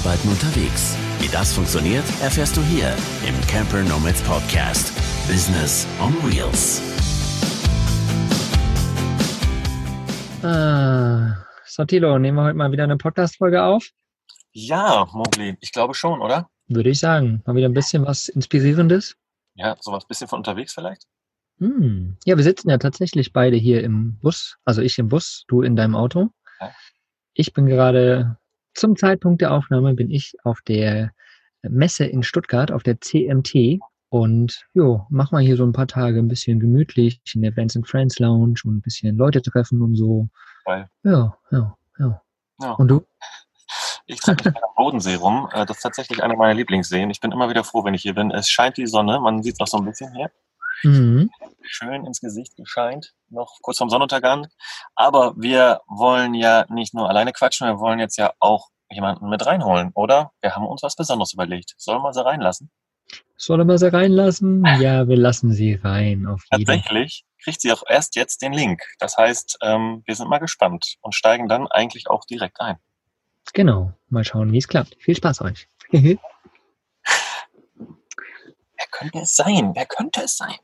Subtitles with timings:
[0.00, 0.96] Arbeiten unterwegs.
[1.18, 2.88] Wie das funktioniert, erfährst du hier
[3.28, 4.94] im Camper Nomads Podcast.
[5.28, 6.80] Business on Wheels.
[10.42, 13.90] Ah, Sotilo, nehmen wir heute mal wieder eine Podcast-Folge auf?
[14.52, 16.48] Ja, Mowgli, ich glaube schon, oder?
[16.68, 17.42] Würde ich sagen.
[17.44, 19.16] Mal wieder ein bisschen was Inspirierendes.
[19.54, 21.02] Ja, sowas bisschen von unterwegs vielleicht?
[21.58, 22.16] Hm.
[22.24, 24.56] Ja, wir sitzen ja tatsächlich beide hier im Bus.
[24.64, 26.30] Also ich im Bus, du in deinem Auto.
[27.34, 28.39] Ich bin gerade
[28.74, 31.12] zum Zeitpunkt der Aufnahme bin ich auf der
[31.62, 33.80] Messe in Stuttgart, auf der CMT.
[34.08, 37.86] Und jo, mach mal hier so ein paar Tage ein bisschen gemütlich in der and
[37.86, 40.28] Friends Lounge und ein bisschen Leute treffen und so.
[40.64, 40.88] Geil.
[41.04, 42.22] Ja, ja, ja.
[42.60, 42.72] Ja.
[42.72, 43.06] Und du?
[44.06, 45.48] Ich treibe mich am Bodensee rum.
[45.52, 47.10] Äh, Das ist tatsächlich einer meiner Lieblingsseen.
[47.10, 48.32] Ich bin immer wieder froh, wenn ich hier bin.
[48.32, 50.30] Es scheint die Sonne, man sieht es auch so ein bisschen hier.
[50.82, 51.30] Mhm.
[51.62, 54.48] Schön ins Gesicht gescheint, noch kurz vorm Sonnenuntergang.
[54.94, 59.44] Aber wir wollen ja nicht nur alleine quatschen, wir wollen jetzt ja auch jemanden mit
[59.46, 60.32] reinholen, oder?
[60.40, 61.74] Wir haben uns was Besonderes überlegt.
[61.78, 62.70] Sollen wir sie reinlassen?
[63.36, 64.64] Sollen wir sie reinlassen?
[64.80, 66.66] Ja, wir lassen sie rein, auf jeden.
[66.66, 68.82] Tatsächlich kriegt sie auch erst jetzt den Link.
[68.98, 72.76] Das heißt, ähm, wir sind mal gespannt und steigen dann eigentlich auch direkt ein.
[73.52, 73.92] Genau.
[74.08, 74.96] Mal schauen, wie es klappt.
[75.00, 75.68] Viel Spaß euch.
[75.90, 76.18] Wer
[78.92, 79.72] könnte es sein?
[79.74, 80.56] Wer könnte es sein?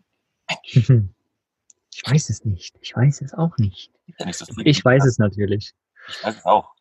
[0.65, 2.77] ich weiß es nicht.
[2.81, 3.91] Ich weiß es auch nicht.
[4.65, 5.73] Ich weiß es natürlich.
[6.09, 6.75] Ich weiß es auch.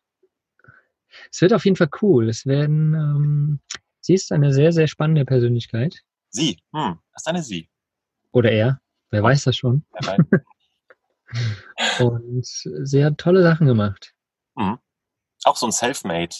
[1.30, 2.28] Es wird auf jeden Fall cool.
[2.28, 3.60] Es werden, ähm,
[4.00, 6.02] sie ist eine sehr, sehr spannende Persönlichkeit.
[6.30, 6.58] Sie.
[6.74, 7.68] Hm, das ist eine Sie.
[8.32, 8.80] Oder er.
[9.10, 9.84] Wer weiß das schon.
[11.98, 14.14] Und sie hat tolle Sachen gemacht.
[14.56, 14.78] hm.
[15.44, 16.34] Auch so ein Selfmade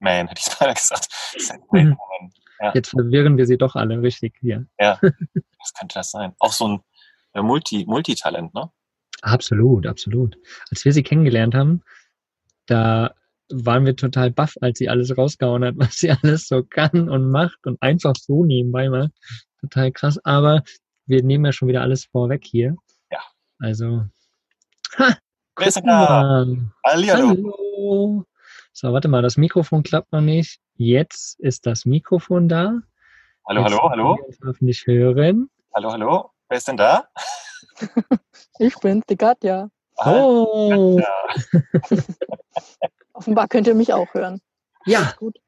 [0.00, 1.08] Man, hätte ich beinahe gesagt.
[1.38, 1.96] Selfmade Mhm.
[2.20, 2.32] Man.
[2.60, 4.66] Ja, Jetzt verwirren wir sie doch alle richtig hier.
[5.02, 6.34] was könnte das sein?
[6.38, 6.80] Auch so ein
[7.32, 8.70] äh, Multi, Multitalent, ne?
[9.22, 10.36] Absolut, absolut.
[10.70, 11.82] Als wir sie kennengelernt haben,
[12.66, 13.14] da
[13.52, 17.30] waren wir total baff, als sie alles rausgehauen hat, was sie alles so kann und
[17.30, 19.10] macht und einfach so nebenbei macht.
[19.60, 20.18] Total krass.
[20.24, 20.62] Aber
[21.06, 22.76] wir nehmen ja schon wieder alles vorweg hier.
[23.10, 23.20] Ja.
[23.58, 24.04] Also.
[24.98, 25.16] Ha,
[25.84, 26.72] mal.
[26.84, 28.24] Hallo.
[28.72, 30.60] So, warte mal, das Mikrofon klappt noch nicht.
[30.76, 32.80] Jetzt ist das Mikrofon da.
[33.48, 34.18] Hallo, Jetzt hallo, hallo.
[34.26, 35.50] uns hoffentlich hören.
[35.74, 36.30] Hallo, hallo.
[36.48, 37.08] Wer ist denn da?
[38.58, 39.70] Ich bin's, die Katja.
[40.04, 41.00] Oh,
[43.14, 44.40] Offenbar könnt ihr mich auch hören.
[44.84, 45.38] ja, Gut.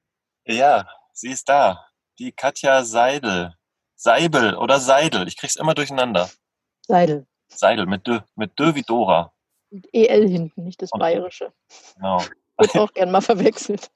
[0.47, 1.87] Ja, sie ist da.
[2.19, 3.55] Die Katja Seidel.
[3.95, 5.29] Seibel oder Seidel.
[5.29, 6.31] Ich krieg's immer durcheinander.
[6.87, 7.27] Seidel.
[7.49, 9.33] Seidel mit Dö, mit Dö wie Dora.
[9.71, 11.53] Mit EL hinten, nicht das Und- Bayerische.
[11.97, 12.23] Genau.
[12.63, 13.91] Wird auch gern mal verwechselt.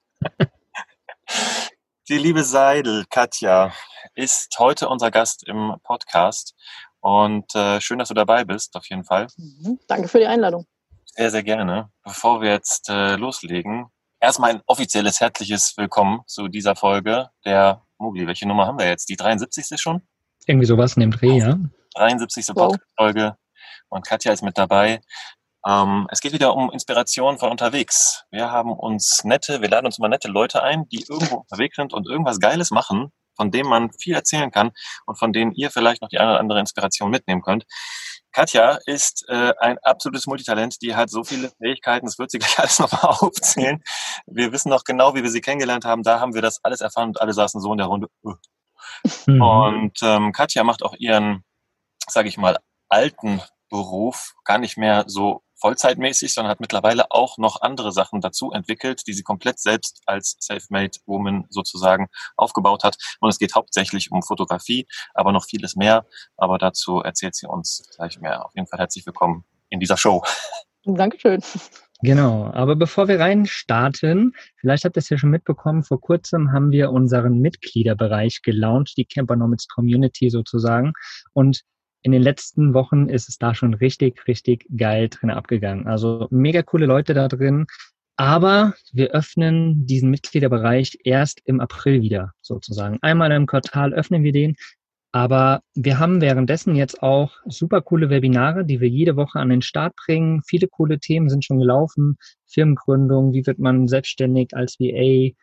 [2.09, 3.71] Die liebe Seidel, Katja,
[4.13, 6.53] ist heute unser Gast im Podcast.
[6.99, 9.27] Und äh, schön, dass du dabei bist, auf jeden Fall.
[9.37, 9.79] Mhm.
[9.87, 10.65] Danke für die Einladung.
[11.05, 11.89] Sehr, sehr gerne.
[12.03, 13.87] Bevor wir jetzt äh, loslegen,
[14.19, 18.27] erstmal ein offizielles herzliches Willkommen zu dieser Folge der Mogli.
[18.27, 19.07] Welche Nummer haben wir jetzt?
[19.07, 19.79] Die 73.
[19.79, 20.01] schon?
[20.47, 21.57] irgendwie sowas in dem Dreh, ja.
[21.95, 22.47] 73.
[22.49, 22.71] Wow.
[22.71, 23.37] Podcast-Folge.
[23.89, 25.01] Und Katja ist mit dabei.
[25.67, 28.23] Ähm, es geht wieder um Inspiration von unterwegs.
[28.31, 31.93] Wir haben uns nette, wir laden uns immer nette Leute ein, die irgendwo unterwegs sind
[31.93, 34.71] und irgendwas Geiles machen, von dem man viel erzählen kann
[35.05, 37.65] und von denen ihr vielleicht noch die eine oder andere Inspiration mitnehmen könnt.
[38.31, 42.59] Katja ist äh, ein absolutes Multitalent, die hat so viele Fähigkeiten, das wird sie gleich
[42.59, 43.83] alles nochmal aufzählen.
[44.25, 47.09] Wir wissen noch genau, wie wir sie kennengelernt haben, da haben wir das alles erfahren
[47.09, 48.07] und alle saßen so in der Runde.
[48.25, 48.31] "Äh,
[49.25, 49.41] Mhm.
[49.41, 51.43] und ähm, Katja macht auch ihren,
[52.07, 52.57] sage ich mal,
[52.89, 58.51] alten Beruf gar nicht mehr so vollzeitmäßig, sondern hat mittlerweile auch noch andere Sachen dazu
[58.51, 62.97] entwickelt, die sie komplett selbst als Self-Made Woman sozusagen aufgebaut hat.
[63.19, 66.05] Und es geht hauptsächlich um Fotografie, aber noch vieles mehr.
[66.35, 68.45] Aber dazu erzählt sie uns gleich mehr.
[68.45, 70.23] Auf jeden Fall herzlich willkommen in dieser Show.
[70.85, 71.41] Dankeschön.
[72.01, 76.71] Genau, aber bevor wir reinstarten, vielleicht habt ihr es ja schon mitbekommen, vor kurzem haben
[76.71, 80.93] wir unseren Mitgliederbereich gelauncht, die Campernomics Community sozusagen.
[81.33, 81.63] Und
[82.07, 85.87] in den letzten Wochen ist es da schon richtig, richtig geil drin abgegangen.
[85.87, 87.67] Also mega coole Leute da drin.
[88.15, 92.97] Aber wir öffnen diesen Mitgliederbereich erst im April wieder, sozusagen.
[93.01, 94.55] Einmal im Quartal öffnen wir den.
[95.11, 99.61] Aber wir haben währenddessen jetzt auch super coole Webinare, die wir jede Woche an den
[99.61, 100.41] Start bringen.
[100.47, 102.15] Viele coole Themen sind schon gelaufen.
[102.45, 105.35] Firmengründung, wie wird man selbstständig als VA,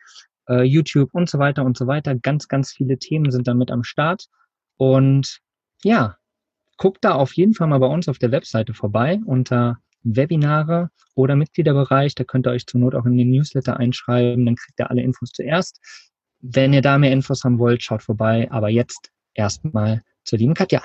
[0.49, 2.15] äh, YouTube und so weiter und so weiter.
[2.15, 4.25] Ganz, ganz viele Themen sind damit am Start.
[4.77, 5.41] Und
[5.83, 6.17] ja,
[6.77, 11.35] guckt da auf jeden Fall mal bei uns auf der Webseite vorbei unter Webinare oder
[11.35, 12.15] Mitgliederbereich.
[12.15, 14.45] Da könnt ihr euch zur Not auch in den Newsletter einschreiben.
[14.45, 15.79] Dann kriegt ihr alle Infos zuerst.
[16.39, 18.47] Wenn ihr da mehr Infos haben wollt, schaut vorbei.
[18.51, 20.83] Aber jetzt erstmal zur lieben Katja.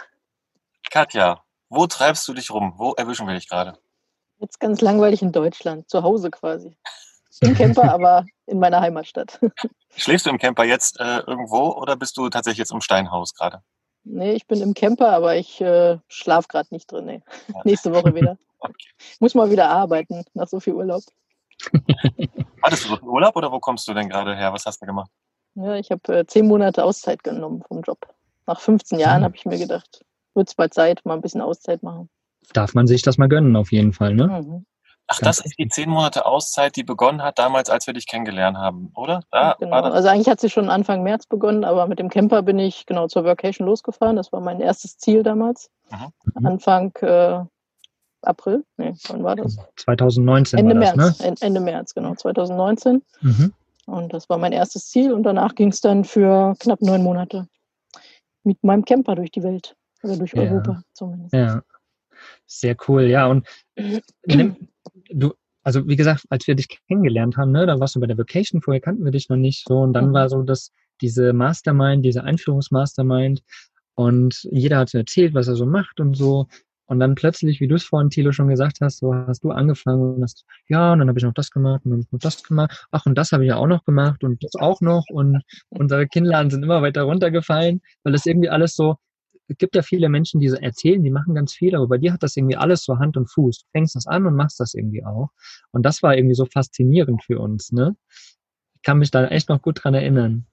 [0.90, 2.74] Katja, wo treibst du dich rum?
[2.76, 3.78] Wo erwischen wir dich gerade?
[4.38, 6.76] Jetzt ganz langweilig in Deutschland, zu Hause quasi.
[7.42, 9.38] Im Camper, aber in meiner Heimatstadt.
[9.96, 13.62] Schläfst du im Camper jetzt äh, irgendwo oder bist du tatsächlich jetzt im Steinhaus gerade?
[14.04, 17.04] Nee, ich bin im Camper, aber ich äh, schlafe gerade nicht drin.
[17.06, 17.22] Nee.
[17.48, 17.60] Ja.
[17.64, 18.36] Nächste Woche wieder.
[18.62, 18.88] Okay.
[19.20, 21.02] Muss mal wieder arbeiten nach so viel Urlaub.
[22.62, 24.52] Hattest du so einen Urlaub oder wo kommst du denn gerade her?
[24.52, 25.10] Was hast du gemacht?
[25.54, 27.98] Ja, ich habe äh, zehn Monate Auszeit genommen vom Job.
[28.46, 29.24] Nach 15 Jahren Mhm.
[29.24, 30.04] habe ich mir gedacht,
[30.34, 32.10] wird es bald Zeit, mal ein bisschen Auszeit machen.
[32.52, 34.26] Darf man sich das mal gönnen, auf jeden Fall, ne?
[34.26, 34.66] Mhm.
[35.08, 38.56] Ach, das ist die zehn Monate Auszeit, die begonnen hat damals, als wir dich kennengelernt
[38.56, 39.22] haben, oder?
[39.32, 39.72] Da genau.
[39.72, 39.92] war das.
[39.94, 43.08] Also eigentlich hat sie schon Anfang März begonnen, aber mit dem Camper bin ich genau
[43.08, 44.14] zur Vacation losgefahren.
[44.16, 45.68] Das war mein erstes Ziel damals.
[45.90, 46.46] Mhm.
[46.46, 47.40] Anfang äh,
[48.22, 48.64] April.
[48.76, 49.56] Nee, wann war das?
[49.76, 51.18] 2019 Ende war das, März.
[51.20, 51.26] ne?
[51.26, 53.02] En- Ende März, genau, 2019.
[53.22, 53.52] Mhm.
[53.86, 55.12] Und das war mein erstes Ziel.
[55.12, 57.48] Und danach ging es dann für knapp neun Monate
[58.44, 59.74] mit meinem Camper durch die Welt.
[60.04, 60.42] Oder durch Ja.
[60.42, 61.34] Europa zumindest.
[61.34, 61.62] Ja.
[62.46, 63.26] Sehr cool, ja.
[63.26, 63.46] Und
[64.26, 64.68] nimm,
[65.12, 68.18] du, also wie gesagt, als wir dich kennengelernt haben, ne, da warst du bei der
[68.18, 69.78] Vacation, vorher kannten wir dich noch nicht so.
[69.80, 70.14] Und dann Mhm.
[70.14, 73.42] war so das, diese Mastermind, diese Einführungsmastermind.
[73.94, 76.46] Und jeder hatte erzählt, was er so macht und so.
[76.86, 80.00] Und dann plötzlich, wie du es vorhin, Thilo, schon gesagt hast, so hast du angefangen
[80.16, 82.20] und hast, ja, und dann habe ich noch das gemacht und dann hab ich noch
[82.20, 82.86] das gemacht.
[82.90, 85.04] Ach, und das habe ich ja auch noch gemacht und das auch noch.
[85.08, 88.96] Und unsere Kinnladen sind immer weiter runtergefallen, weil das irgendwie alles so,
[89.50, 92.12] es gibt ja viele Menschen, die so erzählen, die machen ganz viel, aber bei dir
[92.12, 93.58] hat das irgendwie alles so Hand und Fuß.
[93.58, 95.30] Du fängst das an und machst das irgendwie auch.
[95.72, 97.96] Und das war irgendwie so faszinierend für uns, ne?
[98.76, 100.46] Ich kann mich da echt noch gut dran erinnern.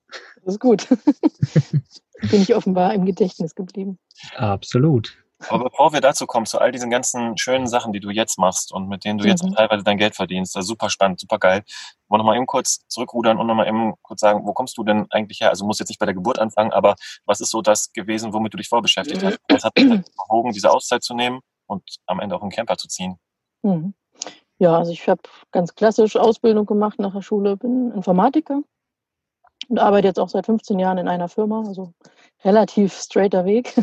[0.43, 0.87] Das ist gut.
[2.31, 3.99] Bin ich offenbar im Gedächtnis geblieben.
[4.35, 5.15] Absolut.
[5.49, 8.71] Aber bevor wir dazu kommen, zu all diesen ganzen schönen Sachen, die du jetzt machst
[8.71, 9.53] und mit denen du jetzt Mhm.
[9.53, 11.63] teilweise dein Geld verdienst, das ist super spannend, super geil.
[12.07, 15.05] Wollen wir nochmal eben kurz zurückrudern und nochmal eben kurz sagen, wo kommst du denn
[15.11, 15.49] eigentlich her?
[15.49, 16.95] Also du musst jetzt nicht bei der Geburt anfangen, aber
[17.25, 19.37] was ist so das gewesen, womit du dich vorbeschäftigt hast?
[19.49, 19.85] Was hat dich
[20.27, 23.19] bewogen, diese Auszeit zu nehmen und am Ende auch einen Camper zu ziehen?
[23.61, 23.93] Mhm.
[24.59, 28.61] Ja, also ich habe ganz klassisch Ausbildung gemacht nach der Schule, bin Informatiker
[29.69, 31.93] und arbeite jetzt auch seit 15 Jahren in einer Firma, also
[32.43, 33.75] relativ straighter Weg.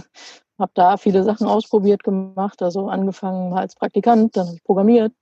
[0.58, 5.12] Habe da viele Sachen ausprobiert gemacht, also angefangen als Praktikant, dann habe ich programmiert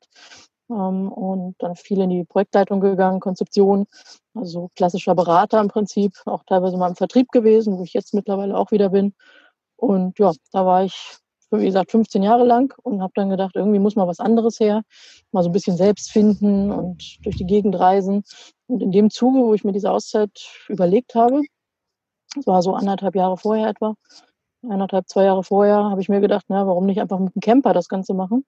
[0.70, 3.86] ähm, und dann viel in die Projektleitung gegangen, Konzeption,
[4.34, 8.56] also klassischer Berater im Prinzip, auch teilweise mal im Vertrieb gewesen, wo ich jetzt mittlerweile
[8.56, 9.14] auch wieder bin.
[9.76, 11.16] Und ja, da war ich,
[11.50, 14.82] wie gesagt, 15 Jahre lang und habe dann gedacht, irgendwie muss mal was anderes her,
[15.32, 18.24] mal so ein bisschen selbst finden und durch die Gegend reisen.
[18.68, 20.30] Und in dem Zuge, wo ich mir diese Auszeit
[20.68, 21.42] überlegt habe,
[22.34, 23.94] das war so anderthalb Jahre vorher etwa,
[24.68, 27.72] eineinhalb, zwei Jahre vorher, habe ich mir gedacht, na, warum nicht einfach mit dem Camper
[27.72, 28.44] das Ganze machen?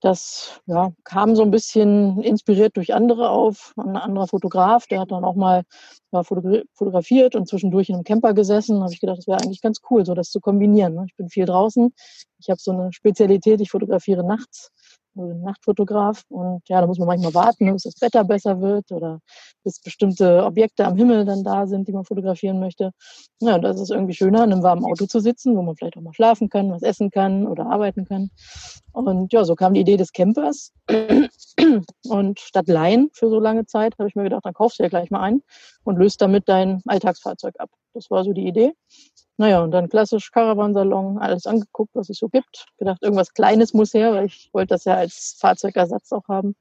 [0.00, 3.74] Das ja, kam so ein bisschen inspiriert durch andere auf.
[3.76, 5.64] Ein anderer Fotograf, der hat dann auch mal
[6.12, 8.80] ja, fotogra fotografiert und zwischendurch in einem Camper gesessen.
[8.80, 10.94] habe ich gedacht, das wäre eigentlich ganz cool, so das zu kombinieren.
[10.94, 11.04] Ne?
[11.08, 11.92] Ich bin viel draußen.
[12.38, 14.70] Ich habe so eine Spezialität, ich fotografiere nachts,
[15.14, 16.22] Nachtfotograf.
[16.28, 19.20] Und ja, da muss man manchmal warten, bis das Wetter besser wird oder
[19.64, 22.92] bis bestimmte Objekte am Himmel dann da sind, die man fotografieren möchte.
[23.40, 25.96] Ja, und das ist irgendwie schöner, in einem warmen Auto zu sitzen, wo man vielleicht
[25.96, 28.30] auch mal schlafen kann, was essen kann oder arbeiten kann.
[28.92, 30.72] Und ja, so kam die Idee des Campers.
[32.08, 34.88] Und statt Leihen für so lange Zeit habe ich mir gedacht, dann kaufst du ja
[34.88, 35.42] gleich mal einen
[35.84, 37.70] und löst damit dein Alltagsfahrzeug ab.
[37.94, 38.72] Das war so die Idee.
[39.38, 42.66] Naja, und dann klassisch Caravansalon, alles angeguckt, was es so gibt.
[42.76, 46.56] Gedacht, irgendwas Kleines muss her, weil ich wollte das ja als Fahrzeugersatz auch haben.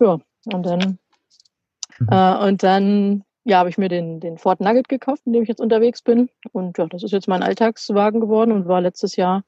[0.00, 0.18] Ja,
[0.52, 0.98] und dann,
[1.98, 2.08] Mhm.
[2.10, 5.48] äh, und dann ja, habe ich mir den, den Ford Nugget gekauft, in dem ich
[5.48, 6.28] jetzt unterwegs bin.
[6.52, 9.44] Und ja, das ist jetzt mein Alltagswagen geworden und war letztes Jahr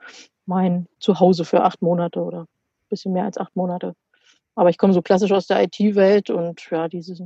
[0.46, 3.94] mein Zuhause für acht Monate oder ein bisschen mehr als acht Monate.
[4.54, 7.22] Aber ich komme so klassisch aus der IT-Welt und ja, dieses,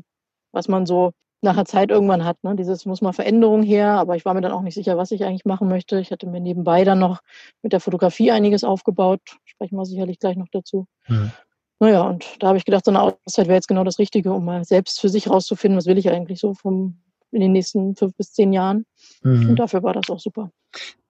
[0.53, 2.55] was man so nach einer Zeit irgendwann hat, ne?
[2.55, 5.25] dieses muss mal Veränderung her, aber ich war mir dann auch nicht sicher, was ich
[5.25, 5.99] eigentlich machen möchte.
[6.01, 7.21] Ich hatte mir nebenbei dann noch
[7.63, 10.87] mit der Fotografie einiges aufgebaut, sprechen wir sicherlich gleich noch dazu.
[11.09, 11.33] Mhm.
[11.81, 14.45] Naja, und da habe ich gedacht, so eine Auszeit wäre jetzt genau das Richtige, um
[14.45, 17.01] mal selbst für sich rauszufinden, was will ich eigentlich so vom,
[17.33, 18.85] in den nächsten fünf bis zehn Jahren.
[19.23, 19.51] Mhm.
[19.51, 20.51] Und dafür war das auch super.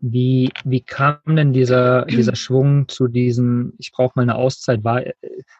[0.02, 4.82] Wie, wie kam denn dieser, dieser Schwung zu diesem, ich brauche mal eine Auszeit?
[4.82, 5.12] War, äh,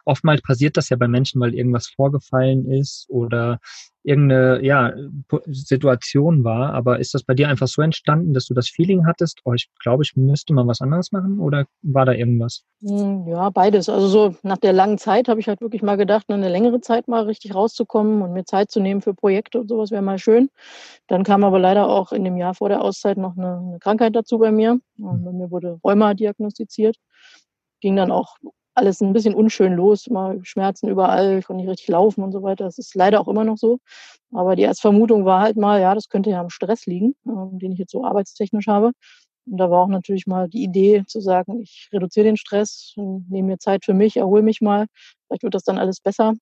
[0.03, 3.59] oftmals passiert das ja bei Menschen, weil irgendwas vorgefallen ist oder
[4.03, 4.93] irgendeine ja,
[5.47, 6.73] Situation war.
[6.73, 9.69] Aber ist das bei dir einfach so entstanden, dass du das Feeling hattest, oh, ich
[9.79, 12.63] glaube, ich müsste mal was anderes machen oder war da irgendwas?
[12.81, 13.89] Hm, Ja, beides.
[13.89, 17.07] Also so nach der langen Zeit habe ich halt wirklich mal gedacht, eine längere Zeit
[17.07, 20.49] mal richtig rauszukommen und mir Zeit zu nehmen für Projekte und sowas wäre mal schön.
[21.07, 24.15] Dann kam aber leider auch in dem Jahr vor der Auszeit noch eine, eine Krankheit
[24.15, 24.79] dazu bei mir.
[24.99, 26.95] Und bei mir wurde Rheuma diagnostiziert.
[27.81, 28.37] Ging dann auch
[28.73, 32.41] alles ein bisschen unschön los, immer Schmerzen überall, ich konnte nicht richtig laufen und so
[32.41, 32.63] weiter.
[32.63, 33.79] Das ist leider auch immer noch so.
[34.31, 37.79] Aber die Erstvermutung war halt mal, ja, das könnte ja am Stress liegen, den ich
[37.79, 38.91] jetzt so arbeitstechnisch habe.
[39.45, 43.49] Und da war auch natürlich mal die Idee zu sagen, ich reduziere den Stress, nehme
[43.49, 44.85] mir Zeit für mich, erhole mich mal.
[45.27, 46.33] Vielleicht wird das dann alles besser.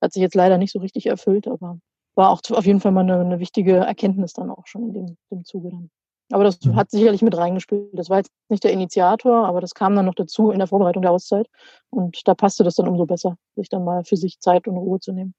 [0.00, 1.78] Hat sich jetzt leider nicht so richtig erfüllt, aber
[2.14, 5.16] war auch auf jeden Fall mal eine, eine wichtige Erkenntnis dann auch schon in dem,
[5.30, 5.90] dem Zuge dann.
[6.30, 6.76] Aber das mhm.
[6.76, 7.90] hat sicherlich mit reingespielt.
[7.92, 11.02] Das war jetzt nicht der Initiator, aber das kam dann noch dazu in der Vorbereitung
[11.02, 11.48] der Auszeit.
[11.90, 15.00] Und da passte das dann umso besser, sich dann mal für sich Zeit und Ruhe
[15.00, 15.34] zu nehmen.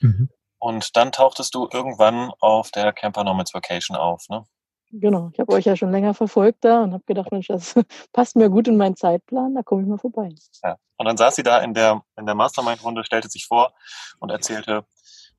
[0.00, 0.30] Mhm.
[0.58, 4.44] Und dann tauchtest du irgendwann auf der Camper Nomads Vacation auf, ne?
[4.96, 7.74] Genau, ich habe euch ja schon länger verfolgt da und habe gedacht, Mensch, das
[8.12, 10.32] passt mir gut in meinen Zeitplan, da komme ich mal vorbei.
[10.62, 10.76] Ja.
[10.96, 13.72] Und dann saß sie da in der, in der Mastermind-Runde, stellte sich vor
[14.20, 14.86] und erzählte,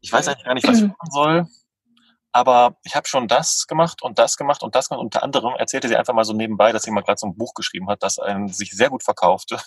[0.02, 1.48] ich weiß eigentlich gar nicht, was ich machen soll,
[2.36, 5.02] aber ich habe schon das gemacht und das gemacht und das gemacht.
[5.02, 7.54] Unter anderem erzählte sie einfach mal so nebenbei, dass sie mal gerade so ein Buch
[7.54, 9.58] geschrieben hat, das einen sich sehr gut verkaufte.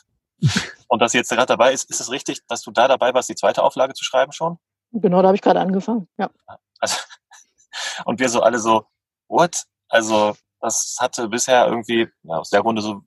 [0.88, 3.30] und dass sie jetzt gerade dabei ist, ist es richtig, dass du da dabei warst,
[3.30, 4.58] die zweite Auflage zu schreiben schon?
[4.92, 6.28] Genau, da habe ich gerade angefangen, ja.
[6.78, 6.98] Also,
[8.04, 8.84] und wir so alle so,
[9.28, 9.62] what?
[9.88, 13.00] Also das hatte bisher irgendwie ja, aus der Runde so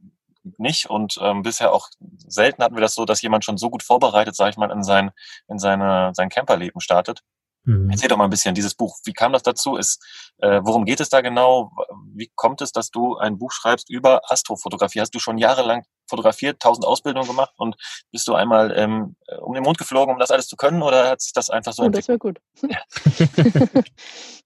[0.58, 1.88] nicht und ähm, bisher auch
[2.27, 4.82] selten hatten wir das so, dass jemand schon so gut vorbereitet, sage ich mal, in
[4.82, 5.12] sein
[5.48, 7.22] in seine sein Camperleben startet.
[7.63, 7.89] Mhm.
[7.91, 8.98] Erzähl doch mal ein bisschen dieses Buch.
[9.06, 9.75] Wie kam das dazu?
[9.75, 10.03] Ist,
[10.39, 11.72] äh, worum geht es da genau?
[12.13, 15.01] Wie kommt es, dass du ein Buch schreibst über Astrofotografie?
[15.01, 17.75] Hast du schon jahrelang fotografiert, tausend Ausbildungen gemacht und
[18.12, 21.22] bist du einmal ähm, um den Mond geflogen, um das alles zu können oder hat
[21.22, 22.39] sich das einfach so oh, Das wäre gut.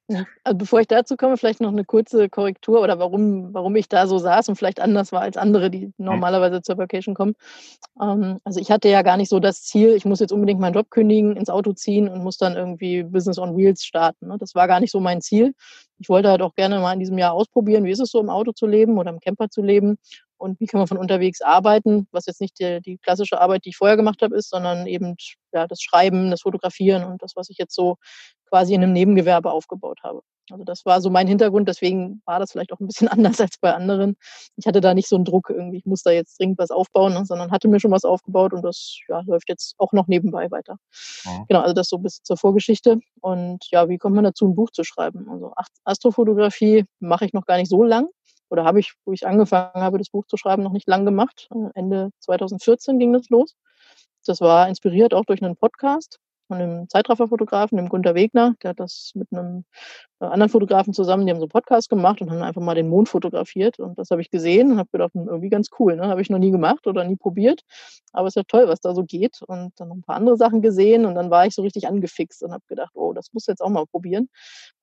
[0.08, 0.24] Ja.
[0.44, 4.06] also bevor ich dazu komme, vielleicht noch eine kurze Korrektur oder warum, warum ich da
[4.06, 5.94] so saß und vielleicht anders war als andere, die mhm.
[5.98, 7.34] normalerweise zur Vacation kommen.
[8.00, 10.76] Ähm, also ich hatte ja gar nicht so das Ziel, ich muss jetzt unbedingt meinen
[10.76, 14.28] Job kündigen, ins Auto ziehen und muss dann irgendwie Business on Wheels starten.
[14.28, 14.38] Ne?
[14.40, 15.56] Das war gar nicht so mein Ziel.
[15.98, 18.30] Ich wollte halt auch gerne mal in diesem Jahr ausprobieren, wie ist es so im
[18.30, 19.98] Auto zu leben oder im Camper zu leben
[20.46, 23.70] und wie kann man von unterwegs arbeiten, was jetzt nicht die, die klassische Arbeit, die
[23.70, 25.16] ich vorher gemacht habe, ist, sondern eben
[25.52, 27.98] ja, das Schreiben, das Fotografieren und das, was ich jetzt so
[28.48, 30.22] quasi in einem Nebengewerbe aufgebaut habe.
[30.52, 33.08] Also das war so mein Hintergrund, deswegen war das vielleicht auch ein bisschen
[33.40, 34.16] anders als bei anderen.
[34.56, 37.14] Ich hatte da nicht so einen Druck irgendwie, ich muss da jetzt dringend was aufbauen,
[37.14, 40.52] ne, sondern hatte mir schon was aufgebaut und das ja, läuft jetzt auch noch nebenbei
[40.52, 40.76] weiter.
[41.26, 41.46] Mhm.
[41.48, 43.00] Genau, also das so bis zur Vorgeschichte.
[43.22, 45.28] Und ja, wie kommt man dazu, ein Buch zu schreiben?
[45.32, 48.08] Also Astrofotografie mache ich noch gar nicht so lang
[48.50, 51.48] oder habe ich, wo ich angefangen habe, das Buch zu schreiben, noch nicht lang gemacht.
[51.54, 53.56] Äh, Ende 2014 ging das los.
[54.26, 58.56] Das war inspiriert auch durch einen Podcast von einem Zeitrafferfotografen, dem Gunter Wegner.
[58.62, 59.66] Der hat das mit einem
[60.20, 62.88] äh, anderen Fotografen zusammen, die haben so einen Podcast gemacht und haben einfach mal den
[62.88, 63.80] Mond fotografiert.
[63.80, 65.96] Und das habe ich gesehen und habe gedacht, hm, irgendwie ganz cool.
[65.96, 66.08] Ne?
[66.08, 67.62] Habe ich noch nie gemacht oder nie probiert.
[68.14, 69.42] Aber es ist ja toll, was da so geht.
[69.48, 72.44] Und dann noch ein paar andere Sachen gesehen und dann war ich so richtig angefixt
[72.44, 74.30] und habe gedacht, oh, das muss jetzt auch mal probieren.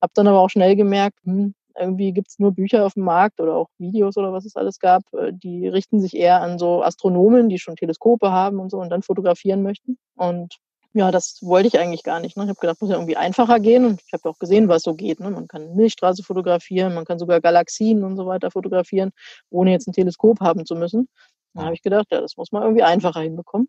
[0.00, 3.40] Habe dann aber auch schnell gemerkt, hm, irgendwie gibt es nur Bücher auf dem Markt
[3.40, 6.82] oder auch Videos oder was es alles gab, äh, die richten sich eher an so
[6.82, 9.98] Astronomen, die schon Teleskope haben und so und dann fotografieren möchten.
[10.16, 10.58] Und
[10.94, 12.36] ja, das wollte ich eigentlich gar nicht.
[12.36, 12.44] Ne?
[12.44, 14.94] Ich habe gedacht, muss ja irgendwie einfacher gehen und ich habe auch gesehen, was so
[14.94, 15.20] geht.
[15.20, 15.30] Ne?
[15.30, 19.10] Man kann Milchstraße fotografieren, man kann sogar Galaxien und so weiter fotografieren,
[19.50, 21.08] ohne jetzt ein Teleskop haben zu müssen.
[21.54, 23.68] Da habe ich gedacht, ja, das muss man irgendwie einfacher hinbekommen.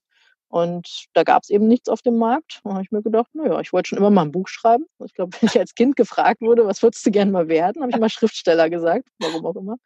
[0.53, 2.61] Und da gab es eben nichts auf dem Markt.
[2.63, 4.85] Da habe ich mir gedacht, naja, ich wollte schon immer mal ein Buch schreiben.
[5.03, 7.89] Ich glaube, wenn ich als Kind gefragt wurde, was würdest du gerne mal werden, habe
[7.89, 9.77] ich immer Schriftsteller gesagt, warum auch immer.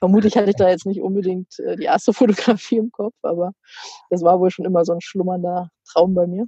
[0.00, 2.12] Vermutlich hatte ich da jetzt nicht unbedingt äh, die erste
[2.58, 3.52] Fotografie im Kopf, aber
[4.10, 6.46] das war wohl schon immer so ein schlummernder Traum bei mir.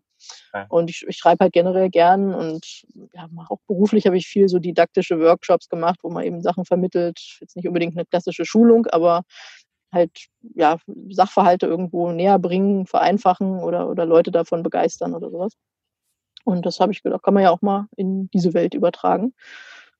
[0.68, 2.82] Und ich, ich schreibe halt generell gern und
[3.12, 7.20] ja, auch beruflich habe ich viel so didaktische Workshops gemacht, wo man eben Sachen vermittelt.
[7.40, 9.22] Jetzt nicht unbedingt eine klassische Schulung, aber
[9.94, 10.78] halt ja,
[11.10, 15.52] Sachverhalte irgendwo näher bringen, vereinfachen oder, oder Leute davon begeistern oder sowas.
[16.44, 19.34] Und das habe ich gedacht, kann man ja auch mal in diese Welt übertragen.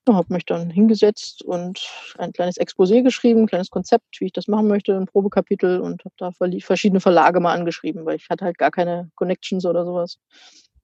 [0.07, 4.33] Ja, habe mich dann hingesetzt und ein kleines Exposé geschrieben, ein kleines Konzept, wie ich
[4.33, 8.45] das machen möchte, ein Probekapitel und habe da verschiedene Verlage mal angeschrieben, weil ich hatte
[8.45, 10.19] halt gar keine Connections oder sowas.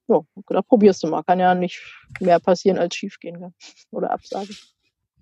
[0.07, 1.21] Ja, hab gedacht, probierst du mal.
[1.21, 1.79] Kann ja nicht
[2.19, 3.53] mehr passieren als schiefgehen
[3.91, 4.55] oder Absage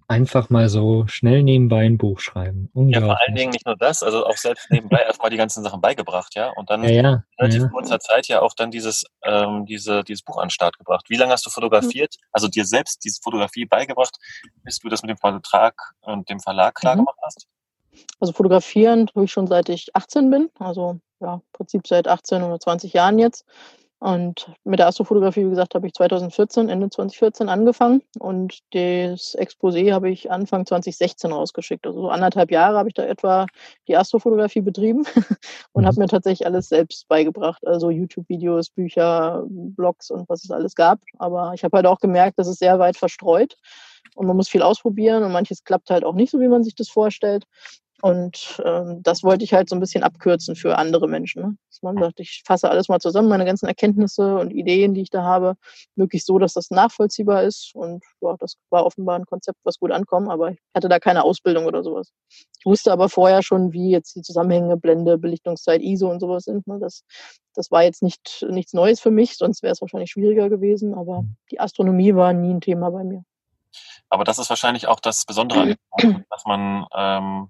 [0.09, 2.69] einfach mal so schnell nebenbei ein Buch schreiben.
[2.73, 5.81] Ja, vor allen Dingen nicht nur das, also auch selbst nebenbei erstmal die ganzen Sachen
[5.81, 6.51] beigebracht, ja.
[6.55, 7.67] Und dann ja, ja, relativ ja.
[7.69, 11.05] kurzer Zeit ja auch dann dieses, ähm, diese, dieses Buch an den Start gebracht.
[11.09, 14.17] Wie lange hast du fotografiert, also dir selbst diese Fotografie beigebracht,
[14.63, 17.01] bis du das mit dem Vertrag und dem Verlag klar mhm.
[17.01, 17.47] gemacht hast?
[18.19, 22.41] Also fotografieren tue ich schon seit ich 18 bin, also ja, im Prinzip seit 18
[22.41, 23.45] oder 20 Jahren jetzt.
[23.99, 29.91] Und mit der Astrofotografie, wie gesagt, habe ich 2014, Ende 2014 angefangen und das Exposé
[29.91, 31.85] habe ich Anfang 2016 rausgeschickt.
[31.85, 33.45] Also so anderthalb Jahre habe ich da etwa
[33.89, 35.05] die Astrofotografie betrieben
[35.73, 36.03] und habe mhm.
[36.03, 37.67] mir tatsächlich alles selbst beigebracht.
[37.67, 41.01] Also YouTube-Videos, Bücher, Blogs und was es alles gab.
[41.17, 43.57] Aber ich habe halt auch gemerkt, das ist sehr weit verstreut
[44.15, 46.75] und man muss viel ausprobieren und manches klappt halt auch nicht so, wie man sich
[46.75, 47.43] das vorstellt.
[48.01, 51.41] Und ähm, das wollte ich halt so ein bisschen abkürzen für andere Menschen.
[51.41, 51.57] Ne?
[51.69, 55.09] Dass man sagt, ich fasse alles mal zusammen, meine ganzen Erkenntnisse und Ideen, die ich
[55.09, 55.55] da habe,
[55.95, 57.71] möglichst so, dass das nachvollziehbar ist.
[57.73, 61.23] Und ja, das war offenbar ein Konzept, was gut ankommt, aber ich hatte da keine
[61.23, 62.11] Ausbildung oder sowas.
[62.29, 66.67] Ich wusste aber vorher schon, wie jetzt die Zusammenhänge, Blende, Belichtungszeit, ISO und sowas sind.
[66.67, 66.77] Ne?
[66.79, 67.03] Das,
[67.53, 71.25] das war jetzt nicht nichts Neues für mich, sonst wäre es wahrscheinlich schwieriger gewesen, aber
[71.51, 73.23] die Astronomie war nie ein Thema bei mir.
[74.09, 75.75] Aber das ist wahrscheinlich auch das Besondere,
[76.29, 77.49] dass man ähm,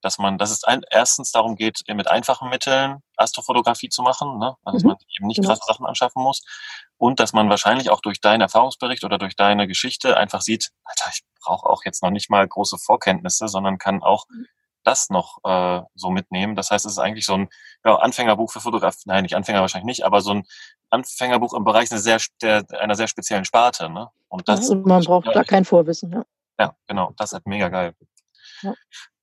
[0.00, 4.56] dass man, dass es ein, erstens darum geht, mit einfachen Mitteln Astrofotografie zu machen, ne?
[4.64, 4.88] also dass mhm.
[4.88, 5.50] man eben nicht genau.
[5.50, 6.42] krasse Sachen anschaffen muss
[6.96, 11.10] und dass man wahrscheinlich auch durch deinen Erfahrungsbericht oder durch deine Geschichte einfach sieht, Alter,
[11.12, 14.46] ich brauche auch jetzt noch nicht mal große Vorkenntnisse, sondern kann auch mhm.
[14.84, 16.56] das noch äh, so mitnehmen.
[16.56, 17.48] Das heißt, es ist eigentlich so ein
[17.84, 20.46] ja, Anfängerbuch für Fotografie, nein, nicht Anfänger wahrscheinlich nicht, aber so ein
[20.90, 23.88] Anfängerbuch im Bereich einer sehr, der, einer sehr speziellen Sparte.
[23.88, 24.08] Ne?
[24.28, 26.12] Und das, also man braucht da kein Vorwissen.
[26.12, 26.24] Ja.
[26.58, 27.94] ja, genau, das ist halt mega geil.
[28.62, 28.74] Ja.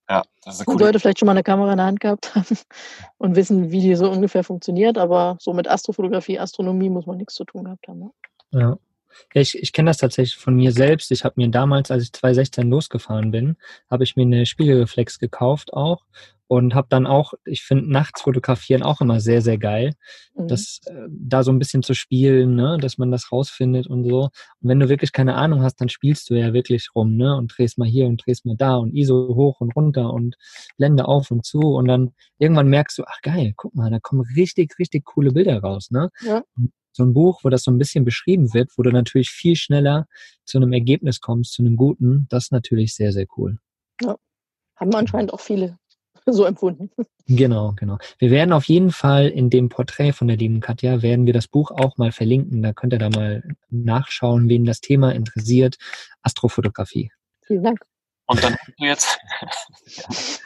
[0.09, 2.35] Ja, das ist eine Man sollte vielleicht schon mal eine Kamera in der Hand gehabt
[2.35, 2.45] haben
[3.17, 7.35] und wissen, wie die so ungefähr funktioniert, aber so mit Astrofotografie, Astronomie muss man nichts
[7.35, 7.99] zu tun gehabt haben.
[7.99, 8.11] Ne?
[8.51, 8.77] Ja.
[9.33, 11.11] Ja, ich, ich kenne das tatsächlich von mir selbst.
[11.11, 13.57] Ich habe mir damals, als ich 2016 losgefahren bin,
[13.89, 16.03] habe ich mir eine Spiegelreflex gekauft auch
[16.47, 19.93] und habe dann auch, ich finde nachts fotografieren auch immer sehr, sehr geil,
[20.35, 20.47] mhm.
[20.47, 24.23] das äh, da so ein bisschen zu spielen, ne, dass man das rausfindet und so.
[24.23, 27.53] Und wenn du wirklich keine Ahnung hast, dann spielst du ja wirklich rum, ne, und
[27.57, 30.35] drehst mal hier und drehst mal da und ISO hoch und runter und
[30.77, 34.25] Blende auf und zu und dann irgendwann merkst du, ach geil, guck mal, da kommen
[34.35, 36.09] richtig, richtig coole Bilder raus, ne.
[36.21, 36.43] Ja.
[36.93, 40.07] So ein Buch, wo das so ein bisschen beschrieben wird, wo du natürlich viel schneller
[40.45, 43.59] zu einem Ergebnis kommst, zu einem guten, das ist natürlich sehr, sehr cool.
[44.01, 44.15] Ja.
[44.75, 45.77] Haben anscheinend auch viele
[46.31, 46.89] so empfunden.
[47.27, 47.97] Genau, genau.
[48.19, 51.47] Wir werden auf jeden Fall in dem Porträt von der lieben Katja, werden wir das
[51.47, 52.61] Buch auch mal verlinken.
[52.61, 55.77] Da könnt ihr da mal nachschauen, wen das Thema interessiert.
[56.21, 57.11] Astrofotografie.
[57.45, 57.79] Vielen Dank.
[58.29, 59.19] Und dann hast du jetzt,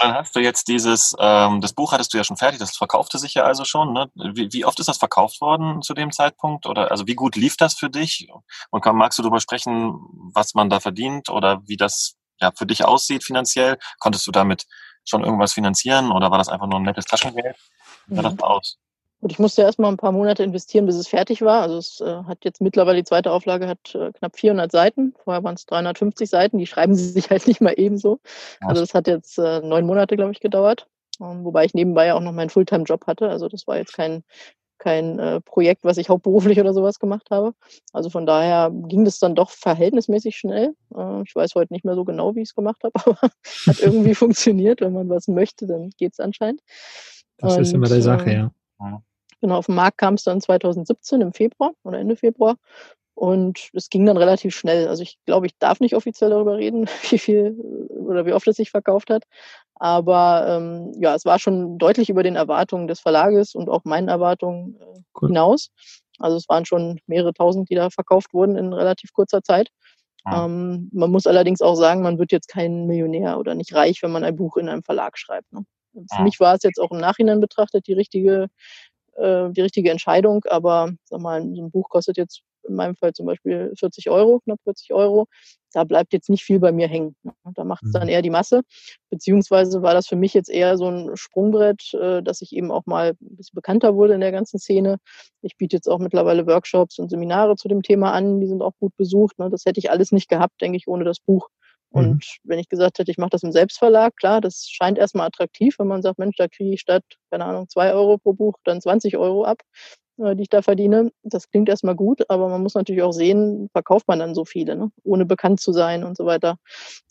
[0.00, 3.18] dann hast du jetzt dieses, ähm, das Buch hattest du ja schon fertig, das verkaufte
[3.18, 3.92] sich ja also schon.
[3.92, 4.08] Ne?
[4.14, 6.66] Wie, wie oft ist das verkauft worden zu dem Zeitpunkt?
[6.66, 8.28] Oder also wie gut lief das für dich?
[8.70, 9.94] Und kann, magst du darüber sprechen,
[10.32, 13.78] was man da verdient oder wie das ja für dich aussieht finanziell?
[13.98, 14.66] Konntest du damit
[15.04, 17.56] schon irgendwas finanzieren oder war das einfach nur ein nettes Taschengeld?
[18.06, 18.40] Wie sah das mhm.
[18.40, 18.78] aus?
[19.24, 21.62] Und ich musste erst mal ein paar Monate investieren, bis es fertig war.
[21.62, 25.14] Also es äh, hat jetzt mittlerweile, die zweite Auflage hat äh, knapp 400 Seiten.
[25.24, 26.58] Vorher waren es 350 Seiten.
[26.58, 28.20] Die schreiben sie sich halt nicht mal ebenso.
[28.60, 30.88] Also das hat jetzt äh, neun Monate, glaube ich, gedauert.
[31.22, 33.30] Ähm, wobei ich nebenbei auch noch meinen Fulltime-Job hatte.
[33.30, 34.24] Also das war jetzt kein
[34.84, 37.54] kein äh, Projekt, was ich hauptberuflich oder sowas gemacht habe.
[37.94, 40.74] Also von daher ging das dann doch verhältnismäßig schnell.
[40.94, 43.30] Äh, ich weiß heute nicht mehr so genau, wie ich es gemacht habe, aber
[43.66, 44.82] hat irgendwie funktioniert.
[44.82, 46.60] Wenn man was möchte, dann geht es anscheinend.
[47.38, 49.02] Das Und, ist immer die Sache, äh, ja.
[49.40, 52.56] Genau, auf den Markt kam es dann 2017 im Februar oder Ende Februar.
[53.14, 54.88] Und es ging dann relativ schnell.
[54.88, 57.56] Also ich glaube, ich darf nicht offiziell darüber reden, wie viel
[57.90, 59.24] oder wie oft es sich verkauft hat.
[59.76, 64.08] Aber ähm, ja, es war schon deutlich über den Erwartungen des Verlages und auch meinen
[64.08, 65.28] Erwartungen äh, cool.
[65.28, 65.70] hinaus.
[66.18, 69.68] Also es waren schon mehrere tausend, die da verkauft wurden in relativ kurzer Zeit.
[70.24, 70.46] Ah.
[70.46, 74.12] Ähm, man muss allerdings auch sagen, man wird jetzt kein Millionär oder nicht reich, wenn
[74.12, 75.52] man ein Buch in einem Verlag schreibt.
[75.52, 75.64] Ne?
[75.92, 76.22] Für ah.
[76.22, 78.48] mich war es jetzt auch im Nachhinein betrachtet die richtige,
[79.16, 80.44] äh, die richtige Entscheidung.
[80.48, 84.40] Aber sag mal, so ein Buch kostet jetzt in meinem Fall zum Beispiel 40 Euro,
[84.40, 85.26] knapp 40 Euro.
[85.72, 87.16] Da bleibt jetzt nicht viel bei mir hängen.
[87.22, 87.32] Ne?
[87.54, 88.10] Da macht es dann mhm.
[88.10, 88.62] eher die Masse.
[89.10, 92.86] Beziehungsweise war das für mich jetzt eher so ein Sprungbrett, äh, dass ich eben auch
[92.86, 94.98] mal ein bisschen bekannter wurde in der ganzen Szene.
[95.42, 98.40] Ich biete jetzt auch mittlerweile Workshops und Seminare zu dem Thema an.
[98.40, 99.38] Die sind auch gut besucht.
[99.38, 99.50] Ne?
[99.50, 101.48] Das hätte ich alles nicht gehabt, denke ich, ohne das Buch.
[101.94, 102.20] Und mhm.
[102.42, 105.86] wenn ich gesagt hätte, ich mache das im Selbstverlag, klar, das scheint erstmal attraktiv, wenn
[105.86, 109.16] man sagt, Mensch, da kriege ich statt, keine Ahnung, zwei Euro pro Buch dann 20
[109.16, 109.58] Euro ab.
[110.18, 111.12] Äh, die ich da verdiene.
[111.22, 114.76] Das klingt erstmal gut, aber man muss natürlich auch sehen, verkauft man dann so viele,
[114.76, 114.90] ne?
[115.02, 116.56] ohne bekannt zu sein und so weiter.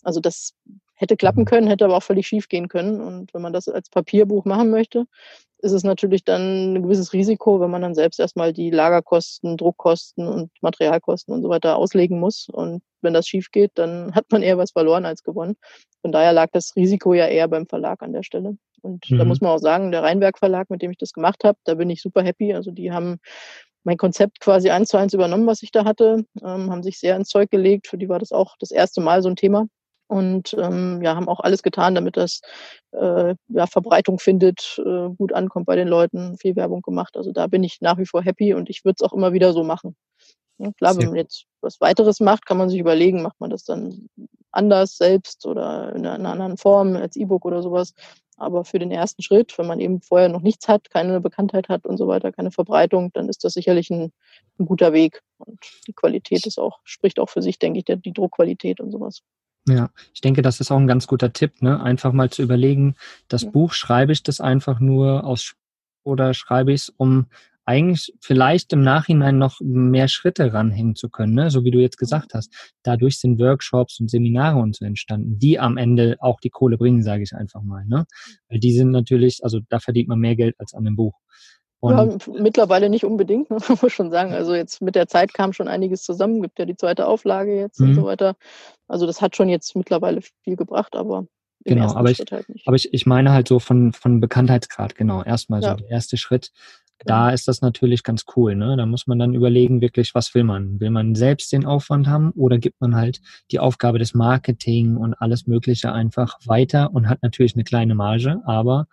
[0.03, 0.53] Also das
[1.03, 1.45] hätte klappen mhm.
[1.45, 2.99] können, hätte aber auch völlig schief gehen können.
[2.99, 5.05] Und wenn man das als Papierbuch machen möchte,
[5.59, 10.27] ist es natürlich dann ein gewisses Risiko, wenn man dann selbst erstmal die Lagerkosten, Druckkosten
[10.27, 12.47] und Materialkosten und so weiter auslegen muss.
[12.49, 15.55] Und wenn das schief geht, dann hat man eher was verloren als gewonnen.
[16.01, 18.57] Von daher lag das Risiko ja eher beim Verlag an der Stelle.
[18.81, 19.17] Und mhm.
[19.17, 21.75] da muss man auch sagen, der Rheinberg Verlag, mit dem ich das gemacht habe, da
[21.75, 22.53] bin ich super happy.
[22.53, 23.19] Also die haben
[23.85, 27.15] mein Konzept quasi eins zu eins übernommen, was ich da hatte, ähm, haben sich sehr
[27.15, 27.87] ins Zeug gelegt.
[27.87, 29.67] Für die war das auch das erste Mal so ein Thema
[30.07, 32.41] und ähm, ja, haben auch alles getan, damit das
[32.91, 37.17] äh, ja, Verbreitung findet, äh, gut ankommt bei den Leuten, viel Werbung gemacht.
[37.17, 39.53] Also da bin ich nach wie vor happy und ich würde es auch immer wieder
[39.53, 39.95] so machen.
[40.59, 43.63] Ja, klar, wenn man jetzt was weiteres macht, kann man sich überlegen, macht man das
[43.63, 44.07] dann
[44.51, 47.93] anders selbst oder in einer anderen Form als E-Book oder sowas.
[48.37, 51.85] Aber für den ersten Schritt, wenn man eben vorher noch nichts hat, keine Bekanntheit hat
[51.85, 54.11] und so weiter, keine Verbreitung, dann ist das sicherlich ein,
[54.59, 55.21] ein guter Weg.
[55.37, 58.91] Und die Qualität ist auch, spricht auch für sich, denke ich, der, die Druckqualität und
[58.91, 59.21] sowas.
[59.67, 61.81] Ja, ich denke, das ist auch ein ganz guter Tipp, ne?
[61.81, 62.95] Einfach mal zu überlegen,
[63.29, 63.51] das Ja.
[63.51, 65.55] Buch schreibe ich das einfach nur aus
[66.03, 67.27] oder schreibe ich es, um
[67.65, 71.49] eigentlich vielleicht im Nachhinein noch mehr Schritte ranhängen zu können, ne?
[71.49, 72.53] so wie du jetzt gesagt hast.
[72.83, 77.03] Dadurch sind Workshops und Seminare und so entstanden, die am Ende auch die Kohle bringen,
[77.03, 77.85] sage ich einfach mal.
[77.85, 78.05] Ne?
[78.49, 81.13] Weil die sind natürlich, also da verdient man mehr Geld als an dem Buch.
[81.83, 84.31] Und Ja, mittlerweile nicht unbedingt, ne, muss schon sagen.
[84.31, 87.81] Also jetzt mit der Zeit kam schon einiges zusammen, gibt ja die zweite Auflage jetzt
[87.81, 87.95] und Mhm.
[87.95, 88.35] so weiter.
[88.87, 91.25] Also das hat schon jetzt mittlerweile viel gebracht, aber
[91.65, 92.65] im Genau, aber ich- halt nicht.
[92.65, 95.23] Aber ich, ich meine halt so von, von Bekanntheitsgrad, genau.
[95.23, 95.75] Erstmal so Ja.
[95.75, 96.51] der erste Schritt.
[96.99, 97.15] Genau.
[97.15, 98.77] Da ist das natürlich ganz cool, ne?
[98.77, 100.79] Da muss man dann überlegen, wirklich, was will man?
[100.79, 103.19] Will man selbst den Aufwand haben oder gibt man halt
[103.51, 108.41] die Aufgabe des Marketing und alles Mögliche einfach weiter und hat natürlich eine kleine Marge,
[108.45, 108.87] aber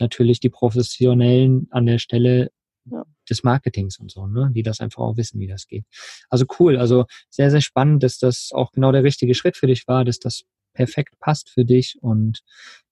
[0.00, 2.50] natürlich die Professionellen an der Stelle
[2.90, 3.04] Ja.
[3.28, 4.50] des Marketings und so, ne?
[4.54, 5.84] Die das einfach auch wissen, wie das geht.
[6.30, 9.86] Also cool, also sehr, sehr spannend, dass das auch genau der richtige Schritt für dich
[9.88, 12.40] war, dass das perfekt passt für dich und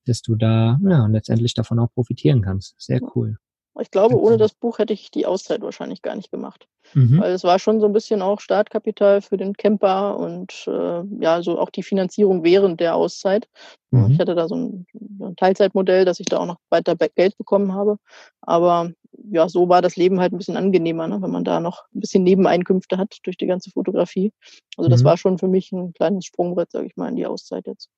[0.07, 2.75] dass du da ja, letztendlich davon auch profitieren kannst.
[2.79, 3.39] Sehr cool.
[3.81, 6.67] Ich glaube, ohne das Buch hätte ich die Auszeit wahrscheinlich gar nicht gemacht.
[6.95, 7.21] Mhm.
[7.21, 11.43] Weil es war schon so ein bisschen auch Startkapital für den Camper und äh, ja,
[11.43, 13.49] so auch die Finanzierung während der Auszeit.
[13.91, 14.13] Mhm.
[14.13, 14.87] Ich hatte da so ein,
[15.21, 17.99] ein Teilzeitmodell, dass ich da auch noch weiter Geld bekommen habe.
[18.41, 18.93] Aber
[19.31, 22.01] ja, so war das Leben halt ein bisschen angenehmer, ne, wenn man da noch ein
[22.01, 24.33] bisschen Nebeneinkünfte hat durch die ganze Fotografie.
[24.77, 25.07] Also das Mhm.
[25.07, 27.89] war schon für mich ein kleines Sprungbrett, sage ich mal, in die Auszeit jetzt.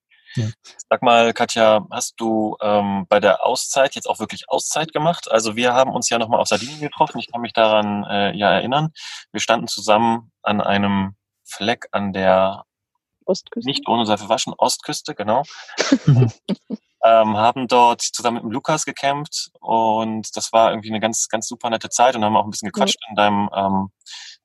[0.88, 5.30] Sag mal, Katja, hast du ähm, bei der Auszeit jetzt auch wirklich Auszeit gemacht?
[5.30, 7.18] Also wir haben uns ja nochmal auf Sardinien getroffen.
[7.18, 8.90] Ich kann mich daran äh, ja erinnern.
[9.32, 12.64] Wir standen zusammen an einem Fleck an der
[13.24, 13.68] Ostküste.
[13.68, 15.42] nicht ohne Seife waschen Ostküste, genau.
[17.04, 21.46] Ähm, haben dort zusammen mit dem Lukas gecampt und das war irgendwie eine ganz, ganz
[21.46, 23.90] super nette Zeit und haben auch ein bisschen gequatscht in deinem, ähm,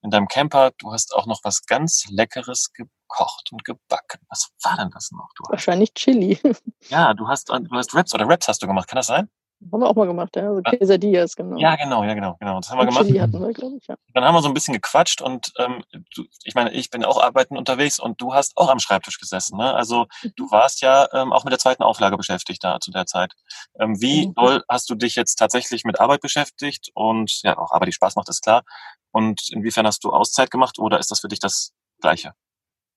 [0.03, 0.71] in deinem Camper.
[0.77, 4.21] Du hast auch noch was ganz Leckeres gekocht und gebacken.
[4.29, 5.29] Was war denn das noch?
[5.35, 6.39] Du hast, Wahrscheinlich Chili.
[6.89, 8.87] ja, du hast, du hast Raps oder Raps hast du gemacht.
[8.87, 9.29] Kann das sein?
[9.71, 10.49] Haben wir auch mal gemacht, ja.
[10.49, 10.61] Also.
[10.61, 11.57] Quesadillas, genau.
[11.57, 12.59] Ja, genau, ja, genau, genau.
[12.59, 13.05] Das haben wir gemacht.
[13.05, 13.95] Chili hatten wir, glaube ich, ja.
[14.13, 15.83] Dann haben wir so ein bisschen gequatscht und ähm,
[16.15, 19.57] du, ich meine, ich bin auch arbeiten unterwegs und du hast auch am Schreibtisch gesessen.
[19.57, 19.73] Ne?
[19.73, 23.33] Also du warst ja ähm, auch mit der zweiten Auflage beschäftigt da zu der Zeit.
[23.79, 24.33] Ähm, wie Mhm.
[24.35, 28.15] doll hast du dich jetzt tatsächlich mit Arbeit beschäftigt und ja, auch Arbeit, die Spaß
[28.15, 28.63] macht, ist klar.
[29.11, 31.71] Und inwiefern hast du Auszeit gemacht oder ist das für dich das
[32.01, 32.33] Gleiche?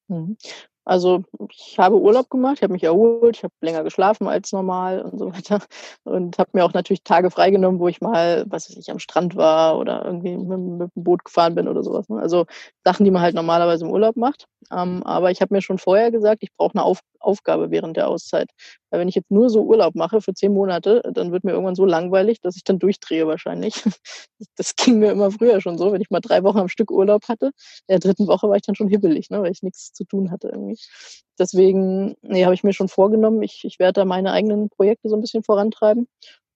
[0.08, 0.36] Mhm.
[0.86, 5.02] Also ich habe Urlaub gemacht, ich habe mich erholt, ich habe länger geschlafen als normal
[5.02, 5.60] und so weiter
[6.04, 9.34] und habe mir auch natürlich Tage freigenommen, wo ich mal, was weiß ich, am Strand
[9.34, 12.08] war oder irgendwie mit, mit dem Boot gefahren bin oder sowas.
[12.08, 12.20] Ne?
[12.20, 12.46] Also
[12.84, 14.46] Sachen, die man halt normalerweise im Urlaub macht.
[14.72, 18.08] Ähm, aber ich habe mir schon vorher gesagt, ich brauche eine Auf Aufgabe während der
[18.08, 18.50] Auszeit.
[18.90, 21.74] Weil wenn ich jetzt nur so Urlaub mache für zehn Monate, dann wird mir irgendwann
[21.74, 23.74] so langweilig, dass ich dann durchdrehe wahrscheinlich.
[24.56, 27.26] Das ging mir immer früher schon so, wenn ich mal drei Wochen am Stück Urlaub
[27.28, 27.46] hatte.
[27.46, 27.52] In
[27.88, 30.48] der dritten Woche war ich dann schon hibbelig, ne, weil ich nichts zu tun hatte
[30.48, 30.75] irgendwie.
[31.38, 35.16] Deswegen nee, habe ich mir schon vorgenommen, ich, ich werde da meine eigenen Projekte so
[35.16, 36.08] ein bisschen vorantreiben.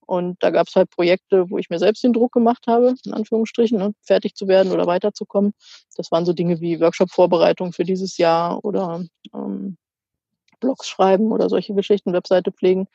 [0.06, 3.14] Und da gab es halt Projekte, wo ich mir selbst den Druck gemacht habe, in
[3.14, 5.52] Anführungsstrichen, ne, fertig zu werden oder weiterzukommen.
[5.96, 9.76] Das waren so Dinge wie Workshop-Vorbereitung für dieses Jahr oder ähm,
[10.58, 12.86] Blogs schreiben oder solche Geschichten, Webseite pflegen.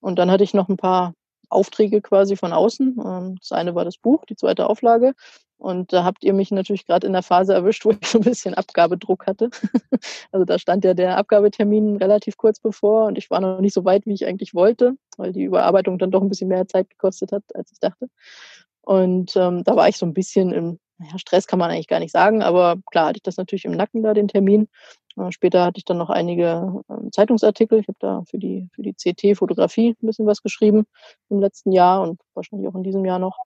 [0.00, 1.14] Und dann hatte ich noch ein paar
[1.48, 2.98] Aufträge quasi von außen.
[3.04, 5.14] Ähm, Das eine war das Buch, die zweite Auflage.
[5.58, 8.24] Und da habt ihr mich natürlich gerade in der Phase erwischt, wo ich so ein
[8.24, 9.50] bisschen Abgabedruck hatte.
[10.32, 13.84] Also da stand ja der Abgabetermin relativ kurz bevor und ich war noch nicht so
[13.84, 17.32] weit, wie ich eigentlich wollte, weil die Überarbeitung dann doch ein bisschen mehr Zeit gekostet
[17.32, 18.08] hat, als ich dachte.
[18.82, 22.00] Und ähm, da war ich so ein bisschen im naja, Stress, kann man eigentlich gar
[22.00, 24.68] nicht sagen, aber klar hatte ich das natürlich im Nacken da, den Termin.
[25.16, 27.78] Äh, später hatte ich dann noch einige ähm, Zeitungsartikel.
[27.80, 30.86] Ich habe da für die, für die CT Fotografie ein bisschen was geschrieben
[31.30, 33.38] im letzten Jahr und wahrscheinlich auch in diesem Jahr noch.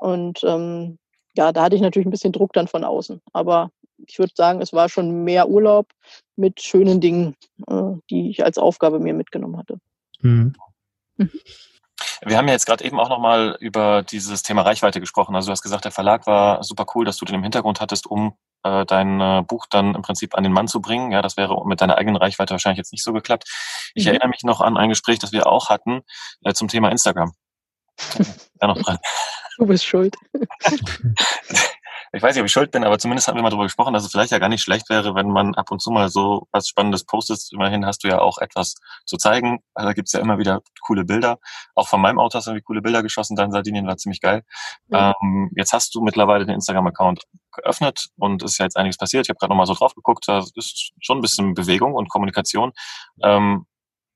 [0.00, 0.98] Und ähm,
[1.36, 3.20] ja, da hatte ich natürlich ein bisschen Druck dann von außen.
[3.32, 3.70] Aber
[4.06, 5.88] ich würde sagen, es war schon mehr Urlaub
[6.36, 9.78] mit schönen Dingen, äh, die ich als Aufgabe mir mitgenommen hatte.
[10.20, 10.54] Mhm.
[12.22, 15.34] Wir haben ja jetzt gerade eben auch nochmal über dieses Thema Reichweite gesprochen.
[15.34, 18.06] Also du hast gesagt, der Verlag war super cool, dass du den im Hintergrund hattest,
[18.06, 21.12] um äh, dein äh, Buch dann im Prinzip an den Mann zu bringen.
[21.12, 23.44] Ja, das wäre mit deiner eigenen Reichweite wahrscheinlich jetzt nicht so geklappt.
[23.94, 24.08] Ich Mhm.
[24.08, 26.02] erinnere mich noch an ein Gespräch, das wir auch hatten
[26.44, 27.32] äh, zum Thema Instagram.
[28.62, 28.98] Ja, noch dran.
[29.60, 30.16] Du bist schuld.
[32.12, 34.04] Ich weiß nicht, ob ich schuld bin, aber zumindest haben wir mal darüber gesprochen, dass
[34.04, 36.66] es vielleicht ja gar nicht schlecht wäre, wenn man ab und zu mal so was
[36.66, 37.38] Spannendes postet.
[37.52, 38.74] Immerhin hast du ja auch etwas
[39.06, 39.60] zu zeigen.
[39.74, 41.38] Also da gibt's ja immer wieder coole Bilder.
[41.76, 43.36] Auch von meinem Auto hast du irgendwie coole Bilder geschossen.
[43.36, 44.42] Dein Sardinien war ziemlich geil.
[44.88, 45.14] Ja.
[45.22, 49.26] Ähm, jetzt hast du mittlerweile den Instagram-Account geöffnet und ist ja jetzt einiges passiert.
[49.26, 50.24] Ich habe gerade nochmal so drauf geguckt.
[50.26, 52.72] Da ist schon ein bisschen Bewegung und Kommunikation.
[53.22, 53.66] Ähm,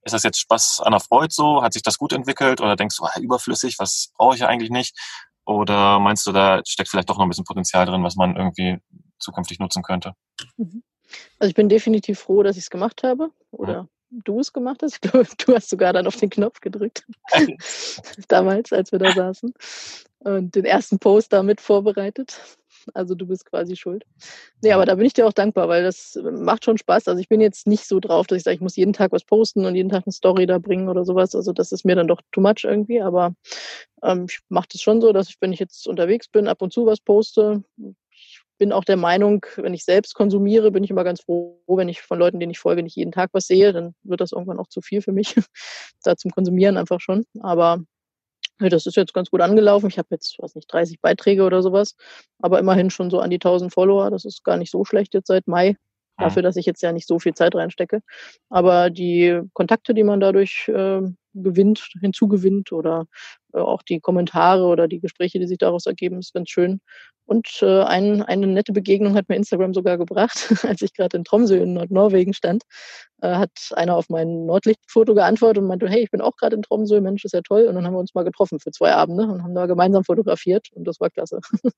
[0.04, 1.62] ist das jetzt Spaß an der Freude so?
[1.62, 4.70] Hat sich das gut entwickelt oder denkst du, ah, überflüssig, was brauche ich ja eigentlich
[4.70, 4.94] nicht?
[5.46, 8.78] Oder meinst du, da steckt vielleicht doch noch ein bisschen Potenzial drin, was man irgendwie
[9.18, 10.14] zukünftig nutzen könnte?
[11.38, 14.22] Also ich bin definitiv froh, dass ich es gemacht habe oder mhm.
[14.24, 14.94] du es gemacht hast.
[14.94, 17.07] Ich glaube, du hast sogar dann auf den Knopf gedrückt.
[18.28, 19.52] Damals, als wir da saßen.
[20.20, 22.40] Und den ersten Post damit vorbereitet.
[22.94, 24.05] Also du bist quasi schuld.
[24.62, 27.09] Nee, aber da bin ich dir auch dankbar, weil das macht schon Spaß.
[27.09, 29.25] Also ich bin jetzt nicht so drauf, dass ich sage, ich muss jeden Tag was
[29.25, 31.35] posten und jeden Tag eine Story da bringen oder sowas.
[31.35, 33.01] Also das ist mir dann doch too much irgendwie.
[33.01, 33.35] Aber
[34.03, 36.73] ähm, ich mache das schon so, dass ich, wenn ich jetzt unterwegs bin, ab und
[36.73, 37.64] zu was poste.
[38.11, 41.88] Ich bin auch der Meinung, wenn ich selbst konsumiere, bin ich immer ganz froh, wenn
[41.88, 43.73] ich von Leuten, denen ich folge, nicht jeden Tag was sehe.
[43.73, 45.35] Dann wird das irgendwann auch zu viel für mich.
[46.05, 47.25] da zum Konsumieren einfach schon.
[47.40, 47.81] Aber
[48.58, 49.88] das ist jetzt ganz gut angelaufen.
[49.88, 51.96] Ich habe jetzt, weiß nicht, 30 Beiträge oder sowas,
[52.40, 54.10] aber immerhin schon so an die 1000 Follower.
[54.10, 55.76] Das ist gar nicht so schlecht jetzt seit Mai,
[56.16, 58.00] dafür, dass ich jetzt ja nicht so viel Zeit reinstecke.
[58.50, 61.00] Aber die Kontakte, die man dadurch äh,
[61.34, 63.06] gewinnt, hinzugewinnt oder
[63.54, 66.80] auch die Kommentare oder die Gespräche, die sich daraus ergeben, ist ganz schön.
[67.26, 70.36] Und äh, ein, eine nette Begegnung hat mir Instagram sogar gebracht,
[70.68, 72.64] als ich gerade in Tromsø in Nordnorwegen stand,
[73.22, 76.62] äh, hat einer auf mein Nordlichtfoto geantwortet und meinte, hey, ich bin auch gerade in
[76.62, 77.64] Tromsø, Mensch, ist ja toll.
[77.64, 80.68] Und dann haben wir uns mal getroffen für zwei Abende und haben da gemeinsam fotografiert
[80.72, 81.40] und das war klasse.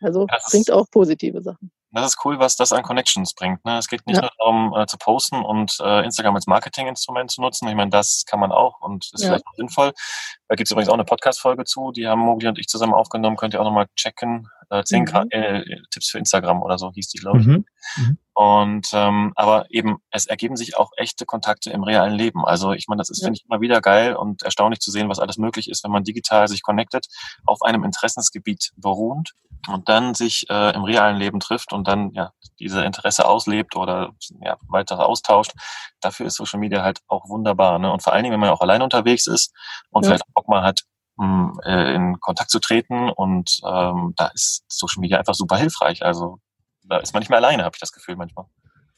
[0.00, 3.64] also das bringt auch positive Sachen das ist cool, was das an Connections bringt.
[3.64, 3.78] Ne?
[3.78, 4.22] Es geht nicht ja.
[4.22, 7.68] nur darum, äh, zu posten und äh, Instagram als Marketinginstrument zu nutzen.
[7.68, 9.28] Ich meine, das kann man auch und ist ja.
[9.28, 9.92] vielleicht auch sinnvoll.
[10.48, 13.36] Da gibt es übrigens auch eine Podcast-Folge zu, die haben Mogli und ich zusammen aufgenommen.
[13.36, 14.48] Könnt ihr auch nochmal checken.
[14.70, 15.26] Äh, 10 mhm.
[15.30, 17.46] äh, Tipps für Instagram oder so hieß die, glaube ich.
[17.46, 17.64] Mhm.
[17.96, 18.18] Mhm.
[18.36, 22.44] Und ähm, aber eben, es ergeben sich auch echte Kontakte im realen Leben.
[22.44, 23.26] Also ich meine, das ist, ja.
[23.26, 26.02] finde ich, immer wieder geil und erstaunlich zu sehen, was alles möglich ist, wenn man
[26.02, 27.06] digital sich connectet,
[27.46, 29.34] auf einem Interessensgebiet beruhend
[29.68, 34.10] und dann sich äh, im realen Leben trifft und dann ja diese Interesse auslebt oder
[34.42, 35.52] ja, weiter austauscht.
[36.00, 37.78] Dafür ist Social Media halt auch wunderbar.
[37.78, 37.92] Ne?
[37.92, 39.52] Und vor allen Dingen, wenn man auch alleine unterwegs ist
[39.90, 40.10] und ja.
[40.10, 40.82] vielleicht auch mal hat,
[41.16, 46.04] mh, äh, in Kontakt zu treten und ähm, da ist Social Media einfach super hilfreich.
[46.04, 46.38] Also
[46.84, 48.46] da ist man nicht mehr alleine, habe ich das Gefühl manchmal.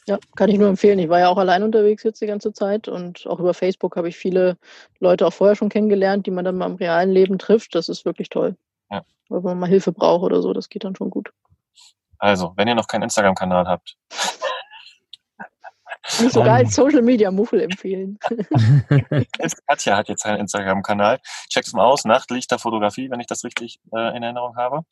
[0.08, 1.00] Ja, kann ich nur empfehlen.
[1.00, 4.08] Ich war ja auch allein unterwegs jetzt die ganze Zeit und auch über Facebook habe
[4.08, 4.56] ich viele
[5.00, 7.74] Leute auch vorher schon kennengelernt, die man dann mal im realen Leben trifft.
[7.74, 8.56] Das ist wirklich toll.
[8.88, 9.02] Ja.
[9.28, 11.32] Wenn man mal Hilfe braucht oder so, das geht dann schon gut.
[12.18, 13.96] Also, wenn ihr noch keinen Instagram-Kanal habt.
[16.20, 18.18] Mich sogar als Social Media Muffel empfehlen.
[19.68, 21.20] Katja hat jetzt einen Instagram-Kanal.
[21.48, 24.82] Checkt es mal aus, Nachtlichterfotografie, wenn ich das richtig äh, in Erinnerung habe.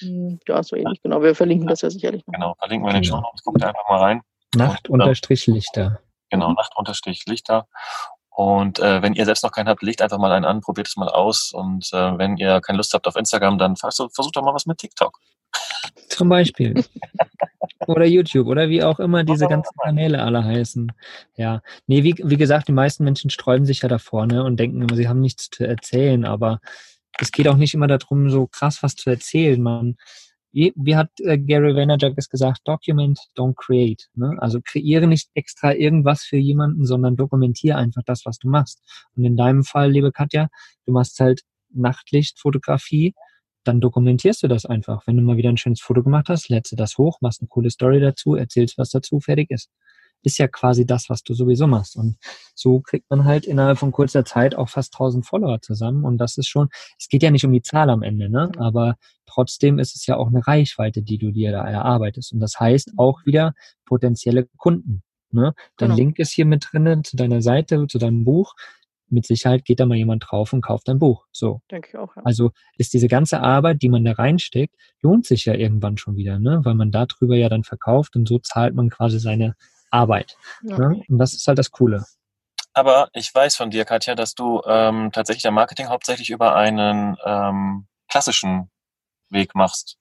[0.00, 1.22] Hm, ja, so ähnlich, genau.
[1.22, 2.34] Wir verlinken das ja sicherlich noch.
[2.34, 3.42] Genau, verlinken wir in den Show Notes.
[3.42, 4.22] Guckt einfach mal rein.
[4.54, 6.00] Nacht-Lichter.
[6.30, 7.66] Genau, Nacht-Lichter.
[8.30, 10.96] Und äh, wenn ihr selbst noch keinen habt, legt einfach mal einen an, probiert es
[10.96, 11.50] mal aus.
[11.52, 14.66] Und äh, wenn ihr keine Lust habt auf Instagram, dann versucht, versucht doch mal was
[14.66, 15.18] mit TikTok.
[16.08, 16.74] Zum Beispiel.
[17.86, 20.92] oder YouTube oder wie auch immer diese ganzen Kanäle alle heißen.
[21.36, 21.62] Ja.
[21.86, 24.96] Nee, wie, wie gesagt, die meisten Menschen sträuben sich ja davor ne, und denken immer,
[24.96, 26.60] sie haben nichts zu erzählen, aber
[27.18, 29.60] es geht auch nicht immer darum, so krass was zu erzählen.
[29.60, 29.96] Man,
[30.52, 34.08] wie, wie hat äh, Gary Vaynerchuk es gesagt, document, don't create.
[34.14, 34.36] Ne?
[34.38, 38.82] Also kreiere nicht extra irgendwas für jemanden, sondern dokumentiere einfach das, was du machst.
[39.16, 40.48] Und in deinem Fall, liebe Katja,
[40.86, 43.14] du machst halt Nachtlichtfotografie,
[43.68, 45.06] dann dokumentierst du das einfach.
[45.06, 47.48] Wenn du mal wieder ein schönes Foto gemacht hast, lädst du das hoch, machst eine
[47.48, 49.70] coole Story dazu, erzählst was dazu, fertig ist
[50.22, 51.96] ist ja quasi das, was du sowieso machst.
[51.96, 52.16] Und
[52.54, 56.04] so kriegt man halt innerhalb von kurzer Zeit auch fast 1000 Follower zusammen.
[56.04, 58.50] Und das ist schon, es geht ja nicht um die Zahl am Ende, ne?
[58.54, 58.60] Mhm.
[58.60, 62.32] aber trotzdem ist es ja auch eine Reichweite, die du dir da erarbeitest.
[62.32, 63.54] Und das heißt auch wieder
[63.84, 65.02] potenzielle Kunden.
[65.30, 65.52] Ne?
[65.76, 65.96] Dein genau.
[65.96, 68.54] Link ist hier mit drinnen zu deiner Seite, zu deinem Buch.
[69.10, 71.26] Mit Sicherheit geht da mal jemand drauf und kauft dein Buch.
[71.32, 71.60] So.
[71.70, 72.14] Denke ich auch.
[72.16, 72.22] Ja.
[72.24, 76.38] Also ist diese ganze Arbeit, die man da reinsteckt, lohnt sich ja irgendwann schon wieder,
[76.38, 76.60] ne?
[76.64, 79.54] Weil man darüber ja dann verkauft und so zahlt man quasi seine
[79.90, 80.36] Arbeit.
[80.62, 80.78] Ja.
[80.78, 81.02] Ne?
[81.08, 82.04] Und das ist halt das Coole.
[82.74, 87.16] Aber ich weiß von dir, Katja, dass du ähm, tatsächlich dein Marketing hauptsächlich über einen
[87.24, 88.70] ähm, klassischen
[89.30, 89.96] Weg machst.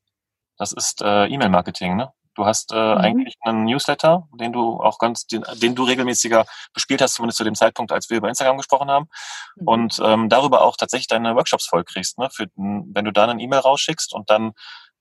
[0.58, 2.12] Das ist äh, E-Mail-Marketing, ne?
[2.38, 3.02] Du hast äh, mhm.
[3.02, 7.44] eigentlich einen Newsletter, den du auch ganz, den, den, du regelmäßiger bespielt hast, zumindest zu
[7.44, 9.10] dem Zeitpunkt, als wir über Instagram gesprochen haben.
[9.56, 9.68] Mhm.
[9.68, 12.20] Und ähm, darüber auch tatsächlich deine Workshops vollkriegst.
[12.20, 12.30] Ne?
[12.32, 14.52] Für, wenn du da eine E-Mail rausschickst und dann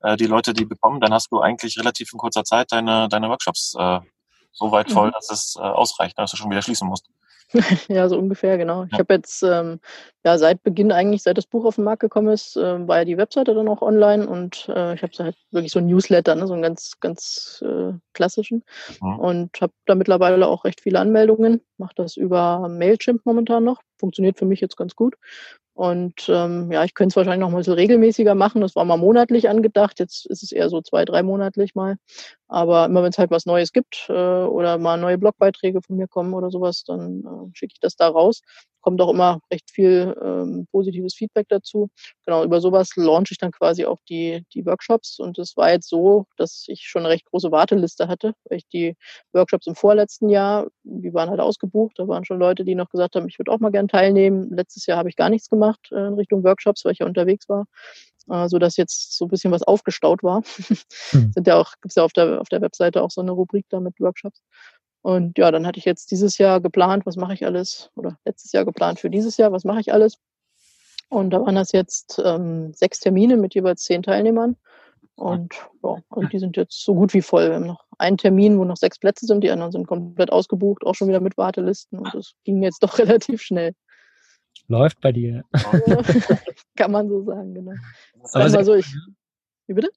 [0.00, 3.28] äh, die Leute die bekommen, dann hast du eigentlich relativ in kurzer Zeit deine, deine
[3.28, 4.00] Workshops äh,
[4.52, 5.12] so weit voll, mhm.
[5.12, 7.06] dass es äh, ausreicht, dass du schon wieder schließen musst.
[7.88, 8.86] ja, so ungefähr, genau.
[8.90, 9.80] Ich habe jetzt ähm,
[10.24, 13.04] ja seit Beginn eigentlich, seit das Buch auf den Markt gekommen ist, äh, war ja
[13.04, 16.46] die Webseite dann auch online und äh, ich habe halt wirklich so ein Newsletter, ne,
[16.46, 18.64] so einen ganz, ganz äh, klassischen
[19.00, 19.18] mhm.
[19.18, 21.60] und habe da mittlerweile auch recht viele Anmeldungen.
[21.78, 23.80] Mache das über Mailchimp momentan noch.
[23.98, 25.14] Funktioniert für mich jetzt ganz gut.
[25.76, 28.62] Und ähm, ja, ich könnte es wahrscheinlich noch ein bisschen regelmäßiger machen.
[28.62, 29.98] Das war mal monatlich angedacht.
[29.98, 31.96] Jetzt ist es eher so zwei, drei monatlich mal.
[32.48, 36.08] Aber immer wenn es halt was Neues gibt äh, oder mal neue Blogbeiträge von mir
[36.08, 38.40] kommen oder sowas, dann äh, schicke ich das da raus
[38.86, 41.88] kommt auch immer recht viel ähm, positives Feedback dazu.
[42.24, 45.18] Genau, über sowas launche ich dann quasi auch die, die Workshops.
[45.18, 48.68] Und es war jetzt so, dass ich schon eine recht große Warteliste hatte, weil ich
[48.68, 48.94] die
[49.32, 51.98] Workshops im vorletzten Jahr, die waren halt ausgebucht.
[51.98, 54.50] Da waren schon Leute, die noch gesagt haben, ich würde auch mal gern teilnehmen.
[54.54, 57.48] Letztes Jahr habe ich gar nichts gemacht äh, in Richtung Workshops, weil ich ja unterwegs
[57.48, 57.64] war
[58.28, 60.42] äh, so dass jetzt so ein bisschen was aufgestaut war.
[61.12, 61.32] Mhm.
[61.34, 63.80] Sind ja auch, gibt's ja auf der, auf der Webseite auch so eine Rubrik da
[63.80, 64.42] mit Workshops.
[65.06, 68.50] Und ja, dann hatte ich jetzt dieses Jahr geplant, was mache ich alles, oder letztes
[68.50, 70.18] Jahr geplant für dieses Jahr, was mache ich alles.
[71.08, 74.56] Und da waren das jetzt ähm, sechs Termine mit jeweils zehn Teilnehmern.
[75.14, 77.46] Und ja, also die sind jetzt so gut wie voll.
[77.46, 80.84] Wir haben noch einen Termin, wo noch sechs Plätze sind, die anderen sind komplett ausgebucht,
[80.84, 82.00] auch schon wieder mit Wartelisten.
[82.00, 83.74] Und das ging jetzt doch relativ schnell.
[84.66, 85.44] Läuft bei dir.
[86.76, 87.74] Kann man so sagen, genau.
[88.32, 88.92] Aber so, ich,
[89.68, 89.90] wie bitte?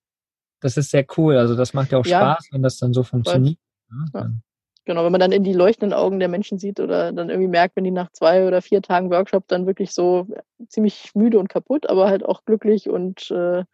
[0.60, 1.36] Das ist sehr cool.
[1.36, 3.58] Also das macht ja auch ja, Spaß, wenn das dann so funktioniert.
[4.14, 4.30] Ja.
[4.90, 7.76] Genau, wenn man dann in die leuchtenden Augen der Menschen sieht oder dann irgendwie merkt,
[7.76, 10.26] wenn die nach zwei oder vier Tagen Workshop dann wirklich so
[10.68, 13.66] ziemlich müde und kaputt, aber halt auch glücklich und äh,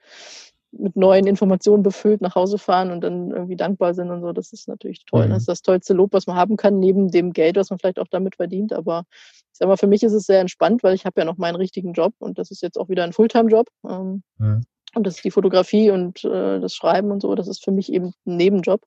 [0.73, 4.51] mit neuen Informationen befüllt nach Hause fahren und dann irgendwie dankbar sind und so, das
[4.51, 5.27] ist natürlich toll.
[5.27, 5.29] Mhm.
[5.29, 7.99] Das ist das tollste Lob, was man haben kann, neben dem Geld, was man vielleicht
[7.99, 8.73] auch damit verdient.
[8.73, 11.37] Aber ich sag mal, für mich ist es sehr entspannt, weil ich habe ja noch
[11.37, 13.69] meinen richtigen Job und das ist jetzt auch wieder ein Fulltime-Job.
[13.89, 14.65] Ähm, mhm.
[14.95, 17.35] Und das ist die Fotografie und äh, das Schreiben und so.
[17.35, 18.81] Das ist für mich eben ein Nebenjob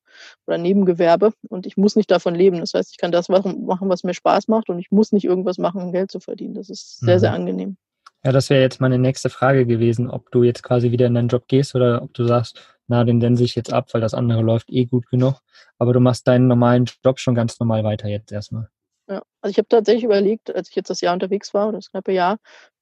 [0.47, 1.33] oder ein Nebengewerbe.
[1.49, 2.61] Und ich muss nicht davon leben.
[2.61, 5.59] Das heißt, ich kann das machen, was mir Spaß macht und ich muss nicht irgendwas
[5.59, 6.55] machen, um Geld zu verdienen.
[6.55, 7.21] Das ist sehr, mhm.
[7.21, 7.77] sehr angenehm.
[8.25, 11.29] Ja, das wäre jetzt meine nächste Frage gewesen, ob du jetzt quasi wieder in deinen
[11.29, 14.43] Job gehst oder ob du sagst, na, den sense ich jetzt ab, weil das andere
[14.43, 15.41] läuft eh gut genug.
[15.79, 18.69] Aber du machst deinen normalen Job schon ganz normal weiter jetzt erstmal.
[19.09, 21.91] Ja, also ich habe tatsächlich überlegt, als ich jetzt das Jahr unterwegs war, oder das
[21.91, 22.35] knappe Jahr,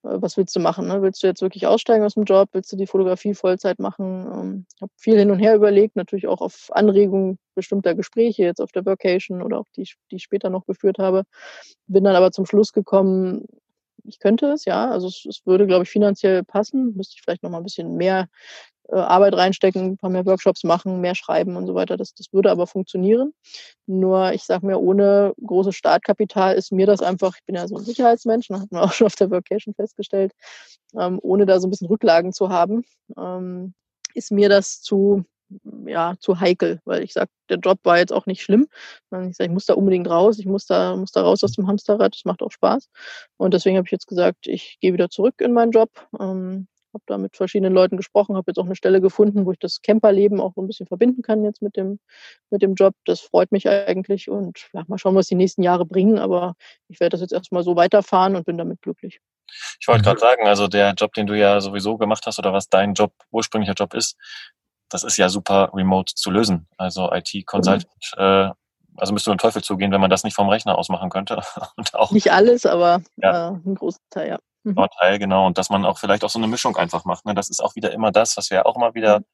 [0.02, 0.88] äh, was willst du machen?
[0.88, 1.00] Ne?
[1.00, 2.48] Willst du jetzt wirklich aussteigen aus dem Job?
[2.52, 4.26] Willst du die Fotografie Vollzeit machen?
[4.32, 8.60] Ähm, ich habe viel hin und her überlegt, natürlich auch auf Anregung bestimmter Gespräche, jetzt
[8.60, 11.22] auf der Workation oder auch die, die ich später noch geführt habe.
[11.86, 13.46] Bin dann aber zum Schluss gekommen,
[14.04, 14.90] ich könnte es, ja.
[14.90, 16.94] Also es, es würde, glaube ich, finanziell passen.
[16.96, 18.26] Müsste ich vielleicht noch mal ein bisschen mehr
[18.92, 21.96] Arbeit reinstecken, ein paar mehr Workshops machen, mehr schreiben und so weiter.
[21.96, 23.32] Das, das würde aber funktionieren.
[23.86, 27.76] Nur, ich sage mir, ohne großes Startkapital ist mir das einfach, ich bin ja so
[27.76, 30.32] ein Sicherheitsmensch, das hat man auch schon auf der Workation festgestellt,
[30.98, 32.84] ähm, ohne da so ein bisschen Rücklagen zu haben,
[33.16, 33.74] ähm,
[34.14, 35.24] ist mir das zu,
[35.86, 38.66] ja, zu heikel, weil ich sage, der Job war jetzt auch nicht schlimm.
[39.28, 41.66] Ich sage, ich muss da unbedingt raus, ich muss da, muss da raus aus dem
[41.66, 42.88] Hamsterrad, das macht auch Spaß.
[43.36, 45.90] Und deswegen habe ich jetzt gesagt, ich gehe wieder zurück in meinen Job.
[46.18, 49.58] Ähm, habe da mit verschiedenen Leuten gesprochen, habe jetzt auch eine Stelle gefunden, wo ich
[49.58, 52.00] das Camperleben auch so ein bisschen verbinden kann jetzt mit dem,
[52.50, 52.94] mit dem Job.
[53.04, 56.18] Das freut mich eigentlich und ja, mal schauen, was die nächsten Jahre bringen.
[56.18, 56.54] Aber
[56.88, 59.20] ich werde das jetzt erstmal so weiterfahren und bin damit glücklich.
[59.80, 62.68] Ich wollte gerade sagen, also der Job, den du ja sowieso gemacht hast oder was
[62.68, 64.16] dein Job, ursprünglicher Job ist,
[64.88, 66.66] das ist ja super remote zu lösen.
[66.76, 68.22] Also IT-Consultant, mhm.
[68.22, 68.50] äh,
[68.96, 71.40] also müsste man Teufel zugehen, wenn man das nicht vom Rechner aus machen könnte.
[71.76, 73.50] Und auch, nicht alles, aber ja.
[73.50, 74.38] äh, ein großer Teil, ja.
[74.66, 75.18] Mhm.
[75.18, 75.46] Genau.
[75.46, 77.24] Und dass man auch vielleicht auch so eine Mischung einfach macht.
[77.24, 77.34] Ne?
[77.34, 79.24] Das ist auch wieder immer das, was wir auch immer wieder mhm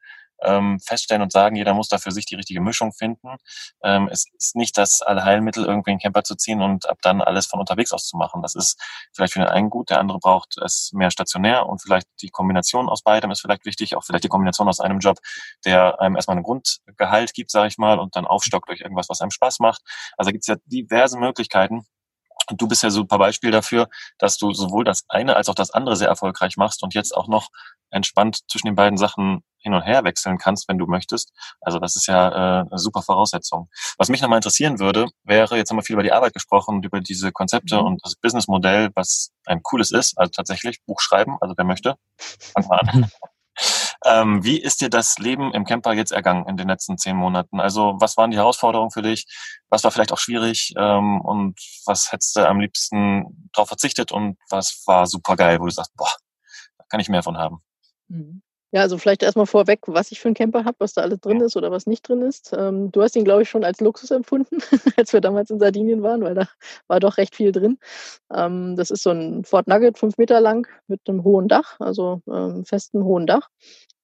[0.44, 3.36] ähm, feststellen und sagen, jeder muss da für sich die richtige Mischung finden.
[3.82, 7.46] Ähm, es ist nicht das Allheilmittel, irgendwie einen Camper zu ziehen und ab dann alles
[7.46, 8.42] von unterwegs aus zu machen.
[8.42, 8.80] Das ist
[9.14, 12.88] vielleicht für den einen gut, der andere braucht es mehr stationär und vielleicht die Kombination
[12.88, 15.18] aus beidem ist vielleicht wichtig, auch vielleicht die Kombination aus einem Job,
[15.64, 19.20] der einem erstmal einen Grundgehalt gibt, sage ich mal, und dann aufstockt durch irgendwas, was
[19.20, 19.82] einem Spaß macht.
[20.16, 21.86] Also gibt es ja diverse Möglichkeiten.
[22.48, 25.70] Und du bist ja super Beispiel dafür, dass du sowohl das eine als auch das
[25.70, 27.48] andere sehr erfolgreich machst und jetzt auch noch
[27.90, 31.32] entspannt zwischen den beiden Sachen hin und her wechseln kannst, wenn du möchtest.
[31.60, 33.68] Also das ist ja äh, eine super Voraussetzung.
[33.96, 36.84] Was mich nochmal interessieren würde, wäre, jetzt haben wir viel über die Arbeit gesprochen und
[36.84, 37.86] über diese Konzepte mhm.
[37.86, 42.66] und das Businessmodell, was ein cooles ist, also tatsächlich Buch schreiben, also wer möchte, fang
[42.66, 43.10] mal an.
[44.04, 47.60] Ähm, wie ist dir das Leben im Camper jetzt ergangen in den letzten zehn Monaten?
[47.60, 49.26] Also was waren die Herausforderungen für dich?
[49.68, 50.72] Was war vielleicht auch schwierig?
[50.76, 54.12] Ähm, und was hättest du am liebsten drauf verzichtet?
[54.12, 56.12] Und was war super geil, wo du sagst, boah,
[56.78, 57.58] da kann ich mehr von haben?
[58.08, 58.42] Mhm.
[58.74, 61.42] Ja, also vielleicht erstmal vorweg, was ich für einen Camper habe, was da alles drin
[61.42, 62.52] ist oder was nicht drin ist.
[62.56, 64.58] Ähm, du hast ihn, glaube ich, schon als Luxus empfunden,
[64.96, 66.48] als wir damals in Sardinien waren, weil da
[66.88, 67.78] war doch recht viel drin.
[68.32, 72.22] Ähm, das ist so ein Fort Nugget, fünf Meter lang, mit einem hohen Dach, also
[72.26, 73.50] ähm, festem hohen Dach.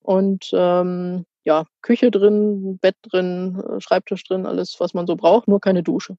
[0.02, 5.48] Und ähm, ja, Küche drin, Bett drin, äh, Schreibtisch drin, alles, was man so braucht,
[5.48, 6.18] nur keine Dusche.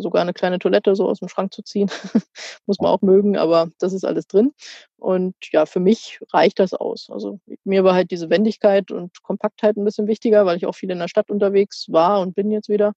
[0.00, 1.90] Sogar eine kleine Toilette so aus dem Schrank zu ziehen,
[2.66, 4.52] muss man auch mögen, aber das ist alles drin.
[4.96, 7.08] Und ja, für mich reicht das aus.
[7.10, 10.90] Also mir war halt diese Wendigkeit und Kompaktheit ein bisschen wichtiger, weil ich auch viel
[10.90, 12.92] in der Stadt unterwegs war und bin jetzt wieder.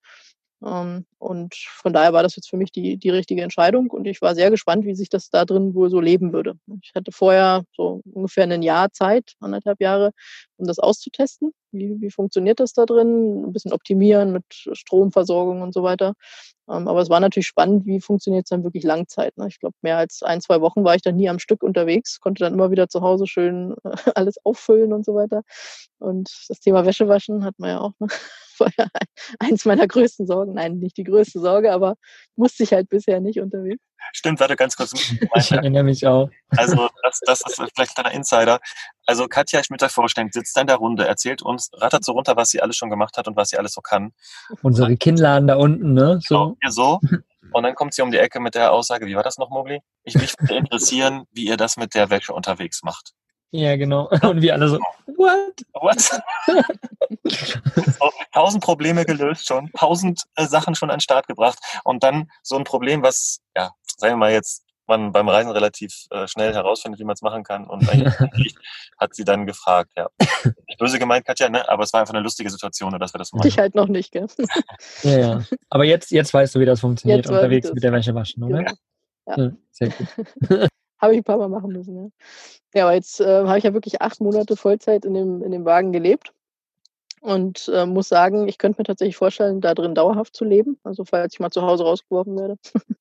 [0.63, 4.22] Ähm, und von daher war das jetzt für mich die, die richtige Entscheidung und ich
[4.22, 6.55] war sehr gespannt, wie sich das da drin wohl so leben würde.
[6.82, 10.11] Ich hatte vorher so ungefähr ein Jahr Zeit, anderthalb Jahre,
[10.58, 11.51] um das auszutesten.
[11.72, 13.45] Wie, wie funktioniert das da drin?
[13.45, 16.14] Ein bisschen optimieren mit Stromversorgung und so weiter.
[16.70, 19.38] Ähm, aber es war natürlich spannend, wie funktioniert es dann wirklich Langzeit.
[19.38, 19.47] Ne?
[19.47, 22.43] Ich glaube, mehr als ein, zwei Wochen war ich dann nie am Stück unterwegs, konnte
[22.43, 23.76] dann immer wieder zu Hause schön
[24.16, 25.43] alles auffüllen und so weiter.
[25.99, 27.93] Und das Thema Wäsche waschen hat man ja auch.
[27.99, 28.08] Ne?
[28.60, 28.88] war ja
[29.39, 30.53] eins meiner größten Sorgen.
[30.53, 31.95] Nein, nicht die größte Sorge, aber
[32.36, 33.84] musste ich halt bisher nicht unterwegs.
[34.14, 34.93] Stimmt, warte ganz kurz.
[35.36, 36.30] Ich erinnere mich auch.
[36.49, 38.60] Also, das, das ist vielleicht ein Insider.
[39.06, 42.62] Also, Katja vorstellen, sitzt da in der Runde, erzählt uns, rattert so runter, was sie
[42.62, 44.14] alles schon gemacht hat und was sie alles so kann.
[44.62, 46.20] Unsere Kinnladen da unten, ne?
[46.24, 46.58] So.
[46.62, 46.99] Genau, so.
[47.51, 49.80] Und dann kommt sie um die Ecke mit der Aussage, wie war das noch, Mogli?
[50.03, 53.14] Ich mich würde interessieren, wie ihr das mit der Wäsche unterwegs macht.
[53.51, 54.10] Ja, genau.
[54.22, 54.80] Und wir alle so,
[55.16, 55.62] what?
[55.74, 56.01] What?
[57.24, 62.30] so, tausend Probleme gelöst schon, tausend äh, Sachen schon an den Start gebracht und dann
[62.43, 66.54] so ein Problem, was, ja, sagen wir mal jetzt, man beim Reisen relativ äh, schnell
[66.54, 67.66] herausfindet, wie man es machen kann.
[67.66, 68.56] Und eigentlich
[69.00, 70.10] hat sie dann gefragt, ja.
[70.68, 71.68] Nicht böse gemeint, Katja, ne?
[71.68, 73.48] aber es war einfach eine lustige Situation, dass wir das machen.
[73.48, 74.28] Ich halt noch nicht, gell?
[75.04, 75.43] ja, ja.
[75.70, 78.62] Aber jetzt, jetzt weißt du, wie das funktioniert, jetzt unterwegs mit der Wäsche waschen, oder?
[78.62, 78.74] Ja.
[79.28, 79.43] ja.
[79.43, 80.08] ja sehr gut.
[81.00, 82.10] habe ich ein paar Mal machen müssen, ja.
[82.74, 85.66] Ja, aber jetzt äh, habe ich ja wirklich acht Monate Vollzeit in dem, in dem
[85.66, 86.34] Wagen gelebt
[87.26, 90.78] und äh, muss sagen, ich könnte mir tatsächlich vorstellen, da drin dauerhaft zu leben.
[90.84, 92.57] Also falls ich mal zu Hause rausgeworfen werde,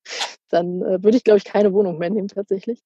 [0.49, 2.83] dann äh, würde ich, glaube ich, keine Wohnung mehr nehmen tatsächlich,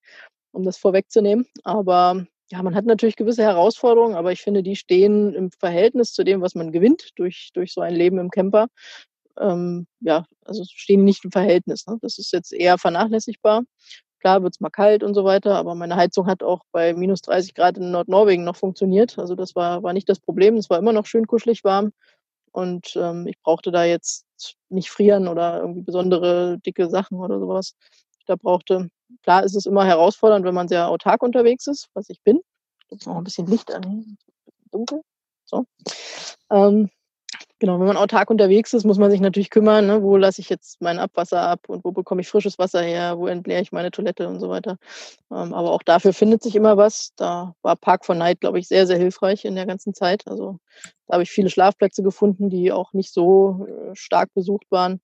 [0.51, 1.47] um das vorwegzunehmen.
[1.63, 6.25] Aber ja, man hat natürlich gewisse Herausforderungen, aber ich finde, die stehen im Verhältnis zu
[6.25, 8.67] dem, was man gewinnt durch, durch so ein Leben im Camper.
[9.39, 11.87] Ähm, ja, also stehen nicht im Verhältnis.
[11.87, 11.99] Ne?
[12.03, 13.63] Das ist jetzt eher vernachlässigbar.
[14.21, 17.23] Klar wird es mal kalt und so weiter, aber meine Heizung hat auch bei minus
[17.23, 19.19] 30 Grad in Nordnorwegen noch funktioniert.
[19.19, 20.57] Also das war, war nicht das Problem.
[20.57, 21.93] Es war immer noch schön kuschelig warm.
[22.53, 24.25] Und ähm, ich brauchte da jetzt
[24.69, 27.75] nicht frieren oder irgendwie besondere dicke Sachen oder sowas.
[28.19, 28.89] Ich da brauchte,
[29.23, 32.41] klar ist es immer herausfordernd, wenn man sehr autark unterwegs ist, was ich bin.
[32.91, 34.17] Ich noch ein bisschen Licht an.
[34.71, 35.03] Dunkel.
[35.45, 35.65] So.
[36.51, 36.91] Ähm,
[37.61, 40.01] Genau, wenn man autark unterwegs ist, muss man sich natürlich kümmern, ne?
[40.01, 43.27] wo lasse ich jetzt mein Abwasser ab und wo bekomme ich frisches Wasser her, wo
[43.27, 44.79] entleere ich meine Toilette und so weiter.
[45.33, 47.13] Ähm, aber auch dafür findet sich immer was.
[47.17, 50.25] Da war Park for Night, glaube ich, sehr, sehr hilfreich in der ganzen Zeit.
[50.29, 50.61] Also
[51.09, 55.01] da habe ich viele Schlafplätze gefunden, die auch nicht so äh, stark besucht waren,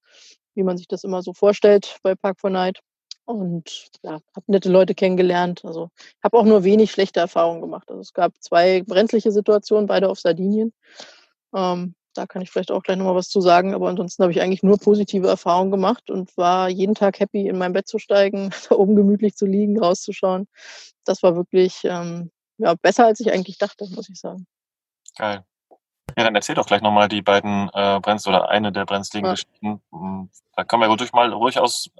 [0.55, 2.81] wie man sich das immer so vorstellt bei Park for Night.
[3.25, 5.65] Und ja, habe nette Leute kennengelernt.
[5.65, 5.91] Also
[6.23, 7.91] habe auch nur wenig schlechte Erfahrungen gemacht.
[7.91, 10.73] Also es gab zwei brenzliche Situationen, beide auf Sardinien.
[11.53, 13.75] Ähm, da kann ich vielleicht auch gleich nochmal was zu sagen.
[13.75, 17.59] Aber ansonsten habe ich eigentlich nur positive Erfahrungen gemacht und war jeden Tag happy, in
[17.59, 20.49] mein Bett zu steigen, da oben gemütlich zu liegen, rauszuschauen.
[21.05, 24.47] Das war wirklich ähm, ja, besser, als ich eigentlich dachte, muss ich sagen.
[25.17, 25.45] Geil.
[26.17, 29.83] Ja, dann erzähl doch gleich nochmal die beiden äh, Brenz oder eine der brenzligen Geschichten.
[29.91, 31.91] Hm, da können wir durch mal durchaus,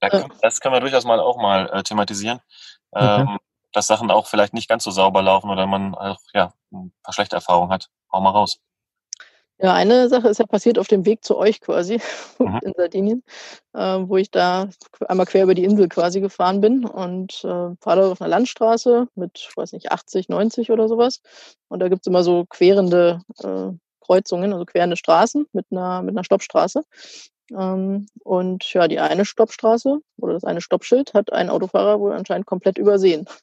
[0.00, 0.08] da,
[0.40, 2.40] das können wir durchaus mal auch mal äh, thematisieren.
[2.94, 3.38] Ähm,
[3.72, 7.12] dass Sachen auch vielleicht nicht ganz so sauber laufen oder man auch ja, ein paar
[7.12, 7.90] schlechte Erfahrungen hat.
[8.12, 8.60] Hau mal raus.
[9.60, 12.00] Ja, eine Sache ist ja passiert auf dem Weg zu euch quasi
[12.38, 12.60] mhm.
[12.62, 13.22] in Sardinien,
[13.74, 14.68] äh, wo ich da
[15.08, 19.08] einmal quer über die Insel quasi gefahren bin und äh, fahre da auf einer Landstraße
[19.16, 21.22] mit, weiß nicht, 80, 90 oder sowas.
[21.68, 26.24] Und da gibt's immer so querende äh, Kreuzungen, also querende Straßen mit einer, mit einer
[26.24, 26.82] Stoppstraße.
[27.56, 32.46] Ähm, und ja, die eine Stoppstraße oder das eine Stoppschild hat ein Autofahrer wohl anscheinend
[32.46, 33.26] komplett übersehen.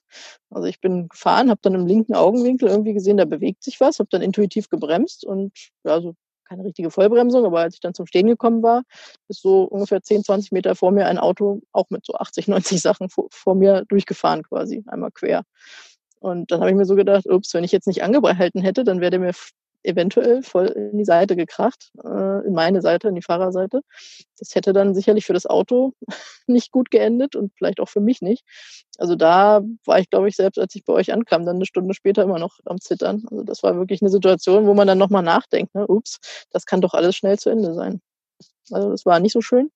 [0.51, 3.99] Also ich bin gefahren, habe dann im linken Augenwinkel irgendwie gesehen, da bewegt sich was,
[3.99, 5.51] habe dann intuitiv gebremst und
[5.83, 8.83] ja, so keine richtige Vollbremsung, aber als ich dann zum Stehen gekommen war,
[9.27, 12.81] ist so ungefähr 10, 20 Meter vor mir ein Auto auch mit so 80, 90
[12.81, 15.43] Sachen vor, vor mir durchgefahren quasi, einmal quer.
[16.19, 19.01] Und dann habe ich mir so gedacht, ups, wenn ich jetzt nicht angehalten hätte, dann
[19.01, 19.33] wäre der mir
[19.86, 23.81] eventuell voll in die Seite gekracht, äh, in meine Seite, in die Fahrerseite.
[24.38, 25.93] Das hätte dann sicherlich für das Auto
[26.47, 28.43] nicht gut geendet und vielleicht auch für mich nicht.
[28.97, 31.93] Also da war ich, glaube ich, selbst als ich bei euch ankam, dann eine Stunde
[31.93, 33.23] später immer noch am Zittern.
[33.29, 35.88] Also das war wirklich eine Situation, wo man dann nochmal nachdenkt, ne?
[35.88, 36.19] ups,
[36.51, 38.01] das kann doch alles schnell zu Ende sein.
[38.71, 39.71] Also das war nicht so schön.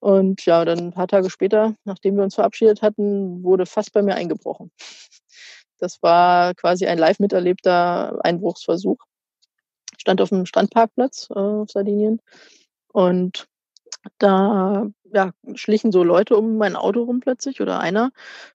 [0.00, 4.02] Und ja, dann ein paar Tage später, nachdem wir uns verabschiedet hatten, wurde fast bei
[4.02, 4.72] mir eingebrochen.
[5.78, 8.98] Das war quasi ein live miterlebter Einbruchsversuch
[10.02, 12.20] stand auf dem Strandparkplatz äh, auf Sardinien
[12.92, 13.46] und
[14.18, 18.10] da ja, schlichen so Leute um mein Auto rum plötzlich oder einer.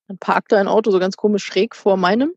[0.07, 2.33] Dann parkte ein Auto so ganz komisch schräg vor meinem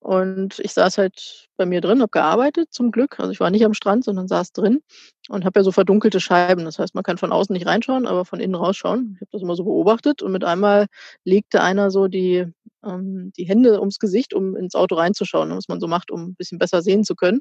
[0.00, 3.18] und ich saß halt bei mir drin, habe gearbeitet zum Glück.
[3.20, 4.80] Also ich war nicht am Strand, sondern saß drin
[5.28, 6.64] und habe ja so verdunkelte Scheiben.
[6.64, 9.12] Das heißt, man kann von außen nicht reinschauen, aber von innen rausschauen.
[9.16, 10.86] Ich habe das immer so beobachtet und mit einmal
[11.24, 12.46] legte einer so die,
[12.84, 16.34] ähm, die Hände ums Gesicht, um ins Auto reinzuschauen, was man so macht, um ein
[16.36, 17.40] bisschen besser sehen zu können.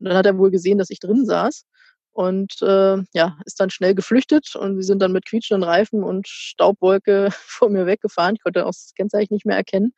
[0.00, 1.64] Und dann hat er wohl gesehen, dass ich drin saß
[2.12, 6.28] und äh, ja, ist dann schnell geflüchtet und sie sind dann mit quietschenden Reifen und
[6.28, 8.36] Staubwolke vor mir weggefahren.
[8.36, 9.94] Ich konnte auch das Kennzeichen nicht mehr erkennen.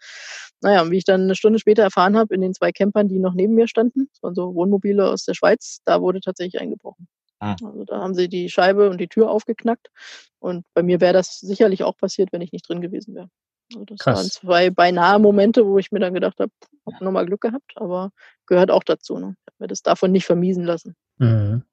[0.60, 3.18] Naja, und wie ich dann eine Stunde später erfahren habe, in den zwei Campern, die
[3.18, 7.08] noch neben mir standen, das waren so Wohnmobile aus der Schweiz, da wurde tatsächlich eingebrochen.
[7.40, 7.56] Ah.
[7.62, 9.90] Also da haben sie die Scheibe und die Tür aufgeknackt.
[10.38, 13.28] Und bei mir wäre das sicherlich auch passiert, wenn ich nicht drin gewesen wäre.
[13.72, 14.16] Also das Krass.
[14.16, 16.52] waren zwei beinahe Momente, wo ich mir dann gedacht habe,
[16.86, 18.10] habe nochmal Glück gehabt, aber
[18.46, 19.18] gehört auch dazu.
[19.18, 19.36] Ne?
[19.40, 20.94] Ich habe mir das davon nicht vermiesen lassen.
[21.18, 21.64] Mhm.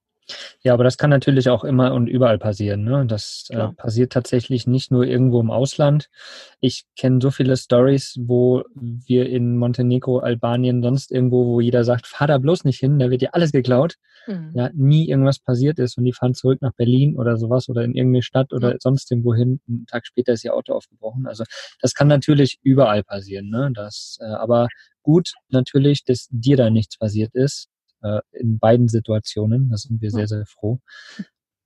[0.64, 2.84] Ja, aber das kann natürlich auch immer und überall passieren.
[2.84, 3.06] Ne?
[3.08, 6.10] Das äh, passiert tatsächlich nicht nur irgendwo im Ausland.
[6.60, 12.08] Ich kenne so viele Stories, wo wir in Montenegro, Albanien, sonst irgendwo, wo jeder sagt,
[12.08, 13.96] fahr da bloß nicht hin, da wird dir alles geklaut.
[14.28, 14.52] Mhm.
[14.54, 17.96] Ja, nie irgendwas passiert ist und die fahren zurück nach Berlin oder sowas oder in
[17.96, 18.78] irgendeine Stadt oder mhm.
[18.80, 19.60] sonst irgendwo hin.
[19.68, 21.26] Einen Tag später ist ihr Auto aufgebrochen.
[21.26, 21.44] Also
[21.82, 23.50] das kann natürlich überall passieren.
[23.50, 23.72] Ne?
[23.74, 24.68] Das, äh, aber
[25.02, 27.68] gut natürlich, dass dir da nichts passiert ist
[28.02, 29.70] äh, in beiden Situationen.
[29.70, 30.80] Da sind wir sehr, sehr froh.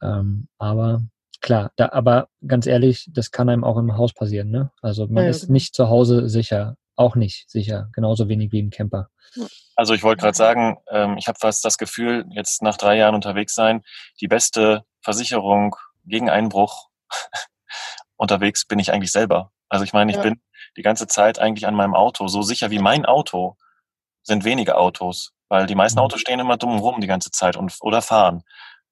[0.02, 1.02] Ähm, aber
[1.42, 4.50] klar, da, aber ganz ehrlich, das kann einem auch im Haus passieren.
[4.50, 4.72] Ne?
[4.82, 5.54] Also man ja, ist genau.
[5.54, 9.10] nicht zu Hause sicher, auch nicht sicher, genauso wenig wie im Camper.
[9.76, 13.16] Also ich wollte gerade sagen, ähm, ich habe fast das Gefühl, jetzt nach drei Jahren
[13.16, 13.82] unterwegs sein,
[14.22, 15.76] die beste Versicherung
[16.06, 16.90] gegen Einbruch
[18.16, 19.52] unterwegs bin ich eigentlich selber.
[19.70, 20.24] Also ich meine, ich ja.
[20.24, 20.42] bin
[20.78, 22.28] die ganze Zeit eigentlich an meinem Auto.
[22.28, 23.58] So sicher wie mein Auto
[24.24, 25.34] sind wenige Autos.
[25.50, 26.06] Weil die meisten mhm.
[26.06, 28.44] Autos stehen immer dumm rum die ganze Zeit und, oder fahren.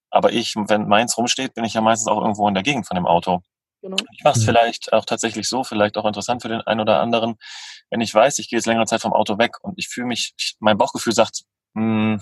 [0.09, 2.95] Aber ich, wenn meins rumsteht, bin ich ja meistens auch irgendwo in der Gegend von
[2.95, 3.41] dem Auto.
[3.81, 3.97] Genau.
[4.11, 4.45] Ich mache es mhm.
[4.45, 7.35] vielleicht auch tatsächlich so, vielleicht auch interessant für den einen oder anderen,
[7.89, 10.33] wenn ich weiß, ich gehe jetzt längere Zeit vom Auto weg und ich fühle mich,
[10.59, 11.43] mein Bauchgefühl sagt,
[11.73, 12.21] mh, hm,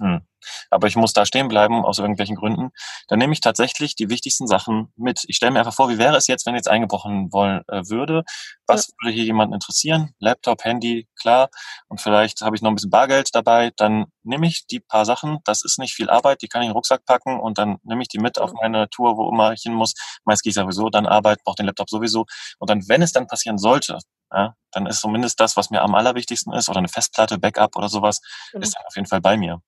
[0.00, 0.26] hm,
[0.70, 2.70] aber ich muss da stehen bleiben aus irgendwelchen Gründen,
[3.08, 5.22] dann nehme ich tatsächlich die wichtigsten Sachen mit.
[5.26, 8.24] Ich stelle mir einfach vor, wie wäre es jetzt, wenn jetzt eingebrochen wollen äh, würde?
[8.66, 8.94] Was ja.
[9.00, 10.14] würde hier jemanden interessieren?
[10.18, 11.48] Laptop, Handy, klar.
[11.88, 13.72] Und vielleicht habe ich noch ein bisschen Bargeld dabei.
[13.76, 15.38] Dann nehme ich die paar Sachen.
[15.44, 16.42] Das ist nicht viel Arbeit.
[16.42, 18.42] Die kann ich in den Rucksack packen und dann nehme ich die mit ja.
[18.42, 19.94] auf meine Tour, wo immer ich hin muss.
[20.24, 22.26] Meist gehe ich sowieso dann Arbeit, brauche den Laptop sowieso.
[22.58, 23.98] Und dann, wenn es dann passieren sollte,
[24.32, 27.88] ja, dann ist zumindest das, was mir am allerwichtigsten ist, oder eine Festplatte, Backup oder
[27.88, 28.20] sowas,
[28.52, 28.62] genau.
[28.62, 29.60] ist dann auf jeden Fall bei mir.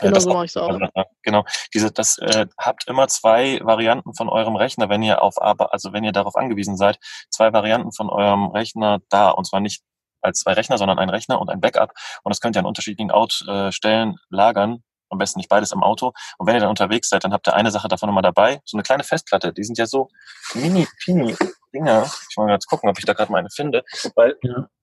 [0.00, 0.78] Genau, so mache ich es auch.
[1.22, 1.44] Genau.
[1.72, 6.04] Diese, das äh, habt immer zwei Varianten von eurem Rechner, wenn ihr auf also wenn
[6.04, 6.98] ihr darauf angewiesen seid,
[7.30, 9.30] zwei Varianten von eurem Rechner da.
[9.30, 9.82] Und zwar nicht
[10.20, 11.92] als zwei Rechner, sondern ein Rechner und ein Backup.
[12.22, 14.82] Und das könnt ihr an unterschiedlichen Outstellen äh, lagern.
[15.08, 16.12] Am besten nicht beides im Auto.
[16.36, 18.60] Und wenn ihr dann unterwegs seid, dann habt ihr eine Sache davon immer dabei.
[18.64, 19.52] So eine kleine Festplatte.
[19.52, 20.08] Die sind ja so
[20.54, 21.36] mini, pini
[21.72, 22.10] Dinger.
[22.28, 23.84] Ich mal jetzt gucken, ob ich da gerade mal eine finde.
[24.16, 24.36] Weil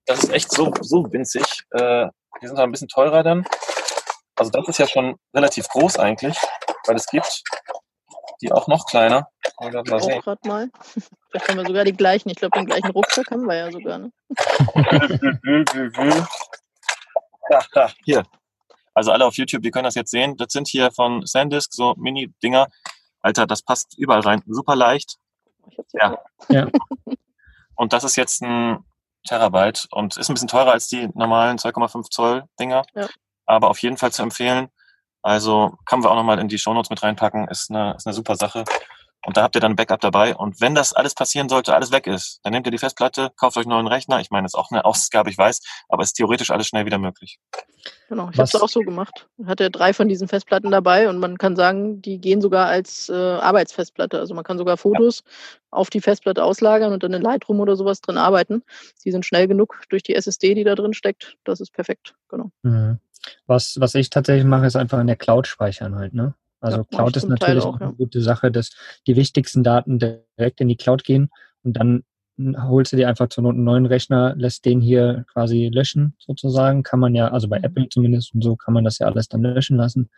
[0.05, 1.43] das ist echt so, so winzig.
[1.72, 2.07] Äh,
[2.41, 3.45] die sind auch ein bisschen teurer dann.
[4.36, 6.38] Also das ist ja schon relativ groß eigentlich,
[6.88, 7.44] weil es gibt
[8.42, 9.28] die auch noch kleiner.
[9.60, 10.20] Sehen.
[10.20, 10.70] Auch gerade mal.
[11.30, 12.30] Vielleicht haben wir sogar die gleichen.
[12.30, 14.00] Ich glaube, den gleichen Rucksack haben wir ja sogar.
[14.00, 14.12] Ne?
[17.50, 18.24] ja, da, hier.
[18.94, 20.36] Also alle auf YouTube, die können das jetzt sehen.
[20.38, 22.68] Das sind hier von Sandisk so Mini-Dinger.
[23.22, 24.44] Alter, das passt überall rein.
[24.46, 25.18] Super leicht.
[25.94, 26.18] Ja.
[26.50, 26.68] ja.
[27.76, 28.84] Und das ist jetzt ein
[29.26, 32.84] Terabyte und ist ein bisschen teurer als die normalen 2,5 Zoll Dinger.
[32.94, 33.08] Ja
[33.46, 34.70] aber auf jeden Fall zu empfehlen.
[35.22, 38.36] Also können wir auch nochmal in die Shownotes mit reinpacken, ist eine, ist eine super
[38.36, 38.66] Sache.
[39.26, 40.36] Und da habt ihr dann ein Backup dabei.
[40.36, 43.56] Und wenn das alles passieren sollte, alles weg ist, dann nehmt ihr die Festplatte, kauft
[43.58, 44.20] euch einen neuen Rechner.
[44.20, 46.86] Ich meine, das ist auch eine Ausgabe, ich weiß, aber es ist theoretisch alles schnell
[46.86, 47.40] wieder möglich.
[48.10, 49.28] Genau, ich habe es auch so gemacht.
[49.46, 53.10] Hat er drei von diesen Festplatten dabei und man kann sagen, die gehen sogar als
[53.10, 54.20] äh, Arbeitsfestplatte.
[54.20, 55.32] Also man kann sogar Fotos ja.
[55.72, 58.64] auf die Festplatte auslagern und dann in Lightroom oder sowas drin arbeiten.
[59.06, 61.38] Die sind schnell genug durch die SSD, die da drin steckt.
[61.46, 62.52] Das ist perfekt, genau.
[62.64, 63.00] Mhm.
[63.48, 66.36] Was, was ich tatsächlich mache, ist einfach in der Cloud speichern halt, ne?
[66.64, 67.88] Also ja, Cloud ist natürlich auch, ja.
[67.88, 68.72] eine gute Sache, dass
[69.05, 71.30] die wichtigsten Daten direkt in die Cloud gehen
[71.64, 72.03] und dann
[72.39, 76.82] holst du dir einfach zur Not einen neuen Rechner, lässt den hier quasi löschen sozusagen.
[76.82, 77.66] Kann man ja, also bei mhm.
[77.66, 80.09] Apple zumindest und so kann man das ja alles dann löschen lassen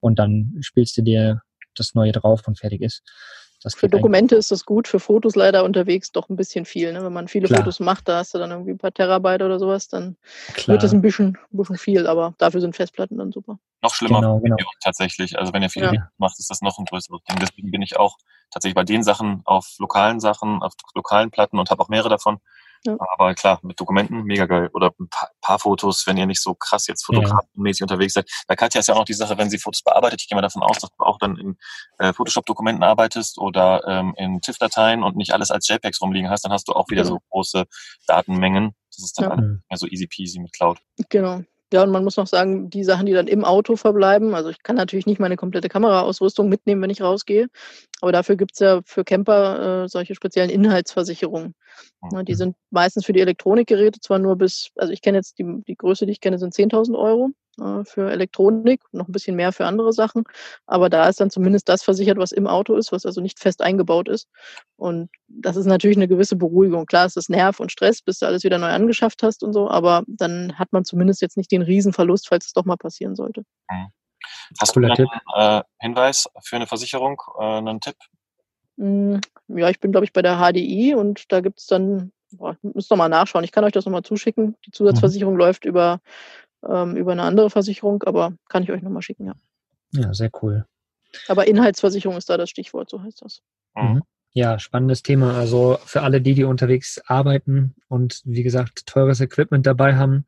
[0.00, 1.42] und dann spielst du dir
[1.74, 3.02] das neue drauf und fertig ist.
[3.66, 6.92] Für Dokumente ist das gut, für Fotos leider unterwegs doch ein bisschen viel.
[6.92, 7.04] Ne?
[7.04, 7.60] Wenn man viele Klar.
[7.60, 10.16] Fotos macht, da hast du dann irgendwie ein paar Terabyte oder sowas, dann
[10.54, 10.74] Klar.
[10.74, 13.58] wird das ein bisschen, ein bisschen viel, aber dafür sind Festplatten dann super.
[13.82, 14.56] Noch schlimmer genau, genau.
[14.82, 15.38] tatsächlich.
[15.38, 16.08] Also wenn ihr viele ja.
[16.18, 17.38] macht, ist das noch ein größeres Ding.
[17.40, 18.18] Deswegen bin ich auch
[18.50, 22.38] tatsächlich bei den Sachen auf lokalen Sachen, auf lokalen Platten und habe auch mehrere davon.
[22.84, 22.96] Ja.
[22.98, 24.70] Aber klar, mit Dokumenten mega geil.
[24.72, 27.84] Oder ein paar, paar Fotos, wenn ihr nicht so krass jetzt fotografenmäßig ja.
[27.84, 28.28] unterwegs seid.
[28.46, 30.22] Bei Katja ist ja auch noch die Sache, wenn sie Fotos bearbeitet.
[30.22, 31.58] Ich gehe mal davon aus, dass du auch dann in
[31.98, 36.52] äh, Photoshop-Dokumenten arbeitest oder ähm, in TIFF-Dateien und nicht alles als JPEGs rumliegen hast, dann
[36.52, 37.08] hast du auch wieder ja.
[37.08, 37.66] so große
[38.06, 38.74] Datenmengen.
[38.94, 39.60] Das ist dann ja.
[39.68, 40.78] alles so easy peasy mit Cloud.
[41.08, 41.42] Genau.
[41.72, 44.62] Ja, und man muss noch sagen, die Sachen, die dann im Auto verbleiben, also ich
[44.62, 47.48] kann natürlich nicht meine komplette Kameraausrüstung mitnehmen, wenn ich rausgehe,
[48.00, 51.54] aber dafür gibt es ja für Camper äh, solche speziellen Inhaltsversicherungen.
[52.00, 52.24] Okay.
[52.24, 55.76] Die sind meistens für die Elektronikgeräte zwar nur bis, also ich kenne jetzt die, die
[55.76, 57.30] Größe, die ich kenne, sind 10.000 Euro.
[57.60, 60.24] Äh, für Elektronik, noch ein bisschen mehr für andere Sachen.
[60.66, 63.62] Aber da ist dann zumindest das versichert, was im Auto ist, was also nicht fest
[63.62, 64.28] eingebaut ist.
[64.76, 66.86] Und das ist natürlich eine gewisse Beruhigung.
[66.86, 69.70] Klar ist das Nerv und Stress, bis du alles wieder neu angeschafft hast und so,
[69.70, 73.42] aber dann hat man zumindest jetzt nicht den Riesenverlust, falls es doch mal passieren sollte.
[73.70, 73.88] Mhm.
[74.60, 75.06] Hast du einen
[75.36, 77.96] äh, Hinweis für eine Versicherung, äh, einen Tipp?
[78.78, 82.52] Hm, ja, ich bin, glaube ich, bei der HDI und da gibt es dann, boah,
[82.52, 84.56] ich muss nochmal nachschauen, ich kann euch das nochmal zuschicken.
[84.66, 85.40] Die Zusatzversicherung mhm.
[85.40, 86.00] läuft über,
[86.66, 89.34] ähm, über eine andere Versicherung, aber kann ich euch nochmal schicken, ja.
[89.92, 90.66] Ja, sehr cool.
[91.28, 93.42] Aber Inhaltsversicherung ist da das Stichwort, so heißt das.
[93.74, 93.82] Mhm.
[93.82, 94.02] mhm.
[94.34, 95.36] Ja, spannendes Thema.
[95.36, 100.26] Also für alle die, die unterwegs arbeiten und wie gesagt teures Equipment dabei haben,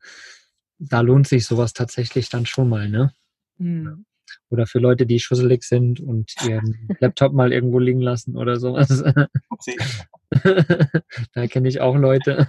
[0.79, 3.13] da lohnt sich sowas tatsächlich dann schon mal, ne?
[3.57, 4.05] Mhm.
[4.49, 9.03] Oder für Leute, die schusselig sind und ihren Laptop mal irgendwo liegen lassen oder sowas.
[11.33, 12.47] da kenne ich auch Leute.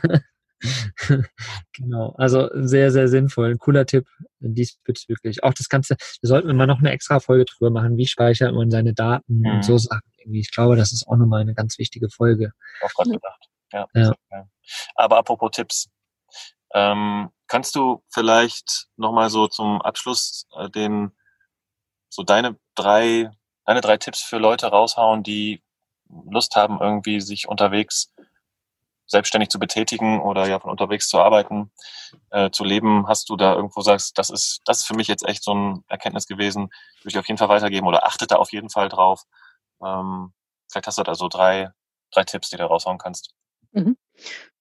[1.72, 3.50] genau, also sehr, sehr sinnvoll.
[3.50, 4.06] Ein cooler Tipp
[4.40, 5.42] diesbezüglich.
[5.44, 7.96] Auch das Ganze, da sollten wir mal noch eine extra Folge drüber machen.
[7.96, 9.46] Wie speichert man seine Daten mhm.
[9.46, 10.40] und so Sachen irgendwie.
[10.40, 12.52] Ich glaube, das ist auch nochmal eine ganz wichtige Folge.
[12.82, 13.48] Auch gerade gedacht.
[13.72, 13.86] Ja.
[13.94, 14.14] ja.
[14.94, 15.88] Aber apropos Tipps.
[16.74, 21.12] Ähm, kannst du vielleicht nochmal so zum Abschluss äh, den
[22.08, 23.30] so deine drei,
[23.66, 25.62] deine drei Tipps für Leute raushauen, die
[26.08, 28.12] Lust haben, irgendwie sich unterwegs
[29.12, 31.70] selbstständig zu betätigen oder ja von unterwegs zu arbeiten,
[32.30, 35.24] äh, zu leben, hast du da irgendwo sagst, das ist, das ist für mich jetzt
[35.24, 36.70] echt so ein Erkenntnis gewesen,
[37.02, 39.22] würde ich auf jeden Fall weitergeben oder achtet da auf jeden Fall drauf.
[39.84, 40.32] Ähm,
[40.70, 41.70] vielleicht hast du da so drei,
[42.10, 43.34] drei Tipps, die du raushauen kannst.
[43.72, 43.96] Mhm.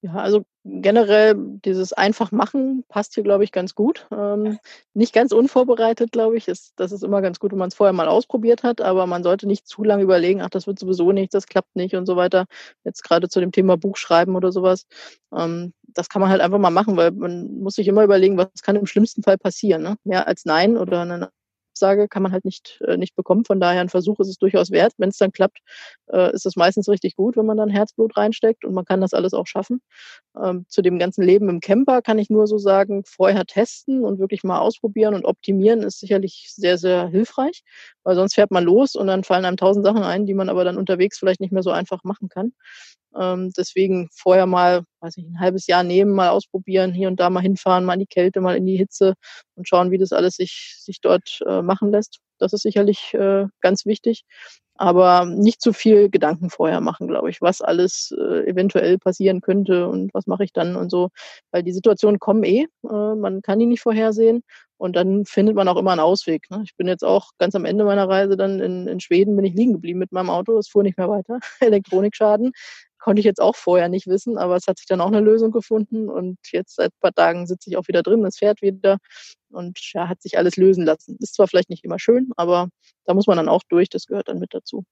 [0.04, 4.08] Ja, also generell dieses einfach machen passt hier, glaube ich, ganz gut.
[4.12, 4.58] Ähm,
[4.95, 6.47] nicht ganz unvorbereitet, glaube ich.
[6.47, 9.22] Ist, das ist immer ganz gut, wenn man es vorher mal ausprobiert hat, aber man
[9.22, 12.16] sollte nicht zu lange überlegen, ach, das wird sowieso nicht, das klappt nicht und so
[12.16, 12.45] weiter.
[12.84, 14.88] Jetzt gerade zu dem Thema Buchschreiben oder sowas.
[15.36, 18.49] Ähm, das kann man halt einfach mal machen, weil man muss sich immer überlegen, was
[18.64, 19.84] kann im schlimmsten Fall passieren.
[19.84, 19.97] Ne?
[20.04, 21.30] Mehr als Nein oder eine
[21.82, 23.44] Absage kann man halt nicht, äh, nicht bekommen.
[23.44, 24.94] Von daher ein Versuch ist es durchaus wert.
[24.98, 25.60] Wenn es dann klappt,
[26.12, 29.14] äh, ist es meistens richtig gut, wenn man dann Herzblut reinsteckt und man kann das
[29.14, 29.82] alles auch schaffen.
[30.42, 34.20] Ähm, zu dem ganzen Leben im Camper kann ich nur so sagen, vorher testen und
[34.20, 37.64] wirklich mal ausprobieren und optimieren ist sicherlich sehr, sehr hilfreich,
[38.04, 40.64] weil sonst fährt man los und dann fallen einem tausend Sachen ein, die man aber
[40.64, 42.54] dann unterwegs vielleicht nicht mehr so einfach machen kann.
[43.20, 47.30] Ähm, deswegen vorher mal, weiß ich, ein halbes Jahr nehmen, mal ausprobieren, hier und da
[47.30, 49.16] mal hinfahren, mal in die Kälte, mal in die Hitze
[49.55, 52.20] und schauen, wie das alles sich, sich dort äh, machen lässt.
[52.39, 54.24] Das ist sicherlich äh, ganz wichtig.
[54.76, 59.88] Aber nicht zu viel Gedanken vorher machen, glaube ich, was alles äh, eventuell passieren könnte
[59.88, 61.09] und was mache ich dann und so.
[61.51, 64.41] Weil die Situationen kommen eh, äh, man kann die nicht vorhersehen
[64.78, 66.49] und dann findet man auch immer einen Ausweg.
[66.49, 66.62] Ne?
[66.64, 69.53] Ich bin jetzt auch ganz am Ende meiner Reise dann in, in Schweden, bin ich
[69.53, 72.51] liegen geblieben mit meinem Auto, es fuhr nicht mehr weiter, Elektronikschaden
[73.02, 75.52] konnte ich jetzt auch vorher nicht wissen, aber es hat sich dann auch eine Lösung
[75.52, 78.97] gefunden und jetzt seit ein paar Tagen sitze ich auch wieder drin, es fährt wieder
[79.49, 81.18] und ja, hat sich alles lösen lassen.
[81.20, 82.70] Ist zwar vielleicht nicht immer schön, aber
[83.06, 84.86] da muss man dann auch durch, das gehört dann mit dazu.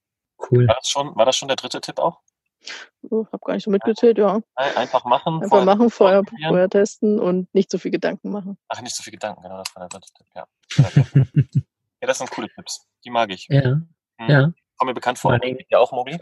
[0.51, 0.67] Cool.
[0.67, 2.19] War das schon, war das schon der dritte Tipp auch?
[2.61, 4.41] Ich habe gar nicht so mitgezählt, ja.
[4.55, 5.35] Einfach machen.
[5.35, 8.57] Einfach vorher machen, vorher, vorher testen und nicht so viel Gedanken machen.
[8.67, 10.47] Ach, nicht so viel Gedanken, genau, das war der dritte Tipp, ja.
[12.01, 12.85] ja, das sind coole Tipps.
[13.05, 13.47] Die mag ich.
[13.49, 13.61] Ja.
[13.61, 13.87] Hm.
[14.27, 14.51] Ja.
[14.77, 15.39] Kommt mir bekannt vor.
[15.69, 16.17] Ja auch, Mogli?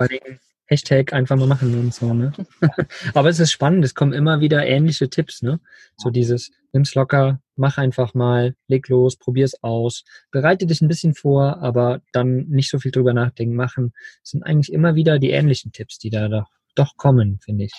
[0.68, 2.34] Hashtag einfach mal machen und so, ne?
[3.13, 5.59] Aber es ist spannend, es kommen immer wieder ähnliche Tipps, ne?
[5.95, 11.15] So dieses, nimm's locker, mach einfach mal, leg los, probier's aus, bereite dich ein bisschen
[11.15, 13.93] vor, aber dann nicht so viel drüber nachdenken, machen.
[14.24, 17.74] Es sind eigentlich immer wieder die ähnlichen Tipps, die da doch, doch kommen, finde ich.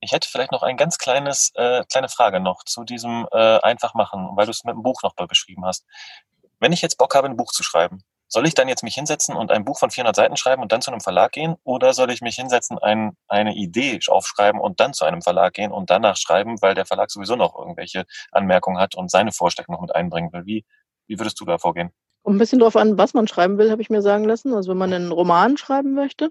[0.00, 3.94] Ich hätte vielleicht noch ein ganz kleines, äh, kleine Frage noch zu diesem äh, einfach
[3.94, 5.84] machen, weil du es mit dem Buch noch beschrieben hast.
[6.58, 9.34] Wenn ich jetzt Bock habe, ein Buch zu schreiben, soll ich dann jetzt mich hinsetzen
[9.34, 11.56] und ein Buch von 400 Seiten schreiben und dann zu einem Verlag gehen?
[11.64, 15.72] Oder soll ich mich hinsetzen, ein, eine Idee aufschreiben und dann zu einem Verlag gehen
[15.72, 19.82] und danach schreiben, weil der Verlag sowieso noch irgendwelche Anmerkungen hat und seine Vorstellungen noch
[19.82, 20.46] mit einbringen will?
[20.46, 20.64] Wie,
[21.08, 21.90] wie würdest du da vorgehen?
[22.22, 24.54] Kommt ein bisschen darauf an, was man schreiben will, habe ich mir sagen lassen.
[24.54, 26.30] Also wenn man einen Roman schreiben möchte,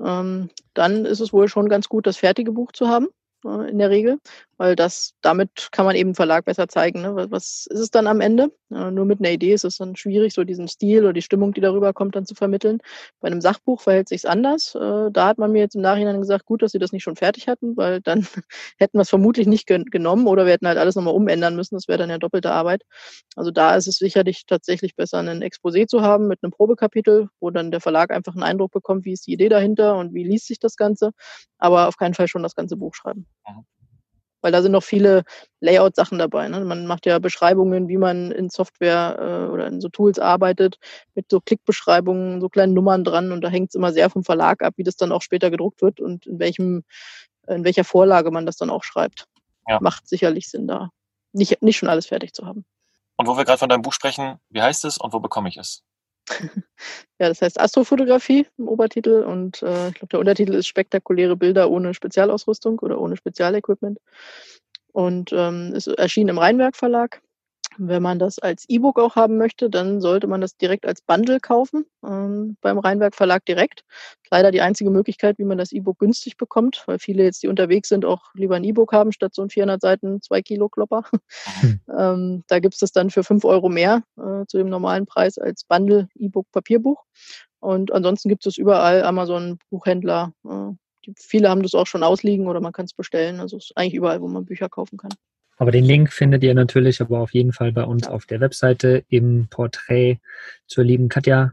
[0.00, 3.08] ähm, dann ist es wohl schon ganz gut, das fertige Buch zu haben
[3.44, 4.20] äh, in der Regel
[4.62, 7.02] weil das damit kann man eben Verlag besser zeigen.
[7.02, 7.26] Ne?
[7.30, 8.52] Was ist es dann am Ende?
[8.70, 11.52] Ja, nur mit einer Idee ist es dann schwierig, so diesen Stil oder die Stimmung,
[11.52, 12.78] die darüber kommt, dann zu vermitteln.
[13.18, 14.76] Bei einem Sachbuch verhält sich anders.
[14.76, 17.16] Äh, da hat man mir jetzt im Nachhinein gesagt, gut, dass sie das nicht schon
[17.16, 18.20] fertig hatten, weil dann
[18.78, 21.74] hätten wir es vermutlich nicht gen genommen oder wir hätten halt alles nochmal umändern müssen.
[21.74, 22.84] Das wäre dann ja doppelte Arbeit.
[23.34, 27.50] Also da ist es sicherlich tatsächlich besser, ein Exposé zu haben mit einem Probekapitel, wo
[27.50, 30.46] dann der Verlag einfach einen Eindruck bekommt, wie ist die Idee dahinter und wie liest
[30.46, 31.10] sich das Ganze.
[31.58, 33.26] Aber auf keinen Fall schon das ganze Buch schreiben.
[33.44, 33.64] Mhm
[34.42, 35.22] weil da sind noch viele
[35.60, 36.48] Layout-Sachen dabei.
[36.48, 36.60] Ne?
[36.64, 40.78] Man macht ja Beschreibungen, wie man in Software äh, oder in so Tools arbeitet,
[41.14, 44.62] mit so Klickbeschreibungen, so kleinen Nummern dran und da hängt es immer sehr vom Verlag
[44.62, 46.84] ab, wie das dann auch später gedruckt wird und in welchem,
[47.48, 49.26] in welcher Vorlage man das dann auch schreibt.
[49.68, 49.78] Ja.
[49.80, 50.90] Macht sicherlich Sinn da.
[51.32, 52.64] Nicht, nicht schon alles fertig zu haben.
[53.16, 55.56] Und wo wir gerade von deinem Buch sprechen, wie heißt es und wo bekomme ich
[55.56, 55.82] es?
[57.18, 61.70] ja, das heißt Astrofotografie im Obertitel und äh, ich glaube, der Untertitel ist spektakuläre Bilder
[61.70, 63.98] ohne Spezialausrüstung oder ohne Spezialequipment.
[64.92, 67.22] Und ähm, ist erschienen im Rheinwerk Verlag.
[67.78, 71.40] Wenn man das als E-Book auch haben möchte, dann sollte man das direkt als Bundle
[71.40, 73.84] kaufen, ähm, beim Rheinwerk Verlag direkt.
[74.30, 77.88] Leider die einzige Möglichkeit, wie man das E-Book günstig bekommt, weil viele jetzt, die unterwegs
[77.88, 81.04] sind, auch lieber ein E-Book haben, statt so ein 400 Seiten 2 Kilo Klopper.
[81.62, 81.80] Mhm.
[81.98, 85.38] ähm, da gibt es das dann für 5 Euro mehr äh, zu dem normalen Preis
[85.38, 87.04] als Bundle E-Book Papierbuch.
[87.60, 90.32] Und ansonsten gibt es überall Amazon Buchhändler.
[90.44, 90.72] Äh,
[91.06, 93.40] die, viele haben das auch schon ausliegen oder man kann es bestellen.
[93.40, 95.12] Also es ist eigentlich überall, wo man Bücher kaufen kann.
[95.58, 99.04] Aber den Link findet ihr natürlich aber auf jeden Fall bei uns auf der Webseite
[99.08, 100.20] im Porträt
[100.66, 101.52] zur lieben Katja.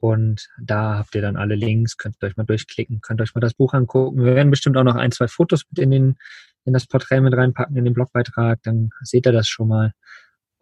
[0.00, 3.54] Und da habt ihr dann alle Links, könnt euch mal durchklicken, könnt euch mal das
[3.54, 4.24] Buch angucken.
[4.24, 6.18] Wir werden bestimmt auch noch ein, zwei Fotos mit in, den,
[6.64, 8.62] in das Porträt mit reinpacken, in den Blogbeitrag.
[8.62, 9.92] Dann seht ihr das schon mal.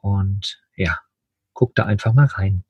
[0.00, 0.98] Und ja,
[1.52, 2.64] guckt da einfach mal rein.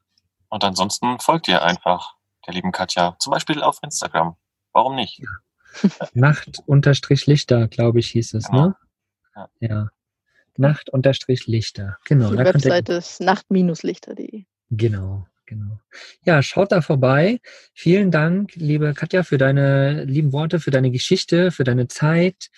[0.48, 2.14] Und ansonsten folgt ihr einfach
[2.46, 4.36] der lieben Katja, zum Beispiel auf Instagram.
[4.72, 5.18] Warum nicht?
[5.18, 5.90] Ja.
[6.14, 8.66] Nacht-Lichter, glaube ich, hieß es, genau.
[8.68, 8.76] ne?
[9.34, 9.48] Ja.
[9.60, 9.90] ja.
[10.58, 11.98] Nacht-Lichter.
[12.04, 12.30] Genau.
[12.30, 14.44] Die Webseite ist nacht-lichter.de.
[14.70, 15.80] Genau, genau.
[16.24, 17.40] Ja, schaut da vorbei.
[17.74, 22.48] Vielen Dank, liebe Katja, für deine lieben Worte, für deine Geschichte, für deine Zeit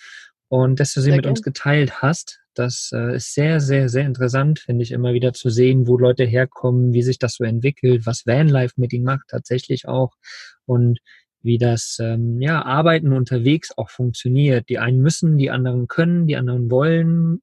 [0.47, 1.31] und dass du sie sehr mit gern.
[1.31, 2.39] uns geteilt hast.
[2.55, 6.25] Das äh, ist sehr, sehr, sehr interessant, finde ich, immer wieder zu sehen, wo Leute
[6.25, 10.15] herkommen, wie sich das so entwickelt, was Vanlife mit ihnen macht, tatsächlich auch.
[10.65, 10.99] Und
[11.41, 14.67] wie das ähm, ja, Arbeiten unterwegs auch funktioniert.
[14.69, 17.41] Die einen müssen, die anderen können, die anderen wollen.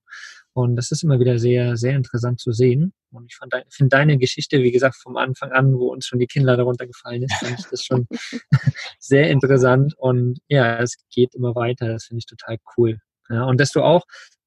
[0.57, 2.95] Und das ist immer wieder sehr, sehr interessant zu sehen.
[3.13, 3.37] Und ich
[3.69, 7.25] finde deine Geschichte, wie gesagt, vom Anfang an, wo uns schon die Kinder darunter gefallen
[7.25, 8.07] ist, finde ich das schon
[8.99, 9.93] sehr interessant.
[9.99, 11.89] Und ja, es geht immer weiter.
[11.89, 12.99] Das finde ich total cool.
[13.29, 14.05] Ja, und dass du auch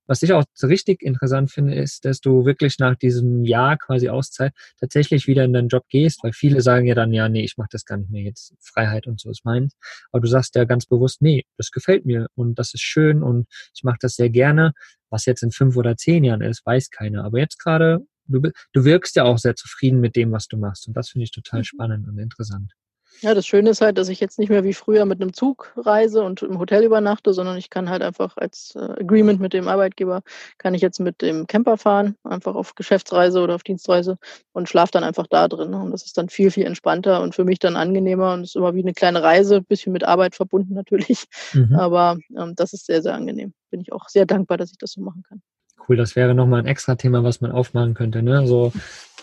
[0.10, 4.54] was ich auch richtig interessant finde, ist, dass du wirklich nach diesem Jahr quasi Auszeit
[4.80, 7.70] tatsächlich wieder in deinen Job gehst, weil viele sagen ja dann, ja, nee, ich mache
[7.72, 8.56] das gar nicht mehr jetzt.
[8.60, 9.76] Freiheit und so ist meins.
[10.12, 13.46] Aber du sagst ja ganz bewusst, nee, das gefällt mir und das ist schön und
[13.76, 14.74] ich mache das sehr gerne.
[15.10, 17.24] Was jetzt in fünf oder zehn Jahren ist, weiß keiner.
[17.24, 18.42] Aber jetzt gerade, du,
[18.74, 20.88] du wirkst ja auch sehr zufrieden mit dem, was du machst.
[20.88, 21.66] Und das finde ich total mhm.
[21.66, 22.74] spannend und interessant.
[23.22, 25.74] Ja, das Schöne ist halt, dass ich jetzt nicht mehr wie früher mit einem Zug
[25.76, 29.68] reise und im Hotel übernachte, sondern ich kann halt einfach als äh, Agreement mit dem
[29.68, 30.22] Arbeitgeber,
[30.58, 34.18] kann ich jetzt mit dem Camper fahren, einfach auf Geschäftsreise oder auf Dienstreise
[34.54, 35.74] und schlafe dann einfach da drin.
[35.74, 38.74] Und das ist dann viel, viel entspannter und für mich dann angenehmer und ist immer
[38.74, 41.26] wie eine kleine Reise, bisschen mit Arbeit verbunden natürlich.
[41.54, 41.76] Mhm.
[41.76, 43.54] Aber ähm, das ist sehr, sehr angenehm.
[43.70, 45.42] Bin ich auch sehr dankbar, dass ich das so machen kann.
[45.90, 48.22] Cool, das wäre nochmal ein extra Thema, was man aufmachen könnte.
[48.22, 48.46] Ne?
[48.46, 48.72] So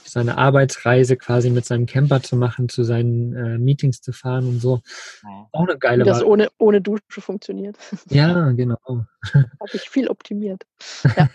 [0.04, 4.60] seine Arbeitsreise quasi mit seinem Camper zu machen, zu seinen äh, Meetings zu fahren und
[4.60, 4.80] so.
[5.52, 7.76] Auch eine geile Wie das ohne, ohne Dusche funktioniert.
[8.08, 8.78] Ja, genau.
[9.32, 10.62] Habe ich viel optimiert.
[11.16, 11.28] Ja.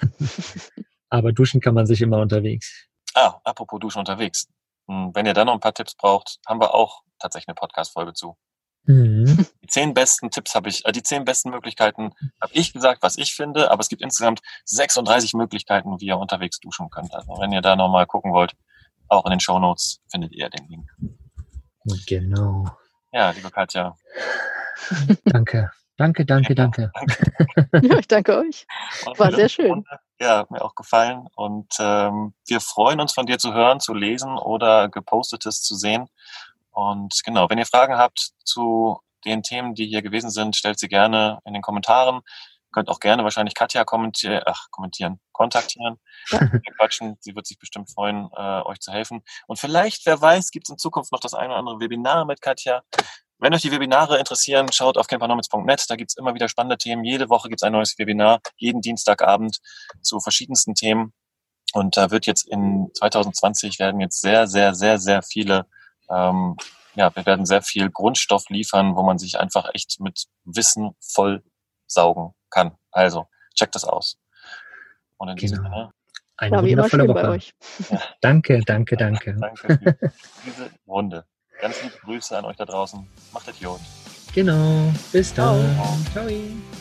[1.09, 2.87] Aber duschen kann man sich immer unterwegs.
[3.13, 4.47] Ah, apropos Duschen unterwegs.
[4.87, 8.13] Hm, wenn ihr da noch ein paar Tipps braucht, haben wir auch tatsächlich eine Podcast-Folge
[8.13, 8.37] zu.
[8.83, 9.45] Mhm.
[9.63, 12.11] Die zehn besten Tipps habe ich, äh, die zehn besten Möglichkeiten
[12.41, 16.59] habe ich gesagt, was ich finde, aber es gibt insgesamt 36 Möglichkeiten, wie ihr unterwegs
[16.59, 17.13] duschen könnt.
[17.13, 18.53] Also wenn ihr da nochmal gucken wollt,
[19.07, 20.89] auch in den Show Notes findet ihr den Link.
[22.07, 22.65] Genau.
[23.11, 23.95] Ja, liebe Katja.
[25.25, 25.71] Danke.
[25.97, 26.91] Danke, danke, danke.
[26.93, 27.67] danke.
[27.87, 28.65] ja, ich danke euch.
[29.17, 29.83] War sehr schön.
[30.19, 31.27] Ja, hat mir auch gefallen.
[31.35, 36.07] Und ähm, wir freuen uns von dir zu hören, zu lesen oder gepostetes zu sehen.
[36.71, 40.87] Und genau, wenn ihr Fragen habt zu den Themen, die hier gewesen sind, stellt sie
[40.87, 42.17] gerne in den Kommentaren.
[42.17, 45.99] Ihr könnt auch gerne wahrscheinlich Katja kommentieren, ach, kommentieren, kontaktieren,
[46.77, 47.17] quatschen.
[47.19, 49.23] Sie wird sich bestimmt freuen, äh, euch zu helfen.
[49.47, 52.41] Und vielleicht, wer weiß, gibt es in Zukunft noch das eine oder andere Webinar mit
[52.41, 52.83] Katja.
[53.37, 55.85] Wenn euch die Webinare interessieren, schaut auf campernomics.net.
[55.89, 57.03] Da gibt's immer wieder spannende Themen.
[57.03, 59.57] Jede Woche gibt's ein neues Webinar, jeden Dienstagabend
[60.01, 61.11] zu verschiedensten Themen.
[61.73, 65.65] Und da wird jetzt in 2020 werden jetzt sehr, sehr, sehr, sehr viele
[66.11, 66.55] ähm,
[66.95, 71.43] ja, wir werden sehr viel Grundstoff liefern, wo man sich einfach echt mit Wissen voll
[71.87, 72.73] saugen kann.
[72.91, 74.17] Also, checkt das aus.
[75.17, 75.69] Und in diesem genau.
[75.69, 75.91] Sinne.
[76.37, 77.13] Eine War wundervolle Woche.
[77.13, 77.53] Bei euch.
[77.89, 78.01] Ja.
[78.21, 79.35] Danke, danke, danke.
[79.39, 79.99] Danke für
[80.43, 81.25] diese Runde.
[81.59, 83.07] Ganz liebe Grüße an euch da draußen.
[83.31, 83.79] Macht Idiot.
[84.33, 84.91] Genau.
[85.11, 85.75] Bis dann.
[85.75, 86.27] Ciao.
[86.27, 86.80] Ciao.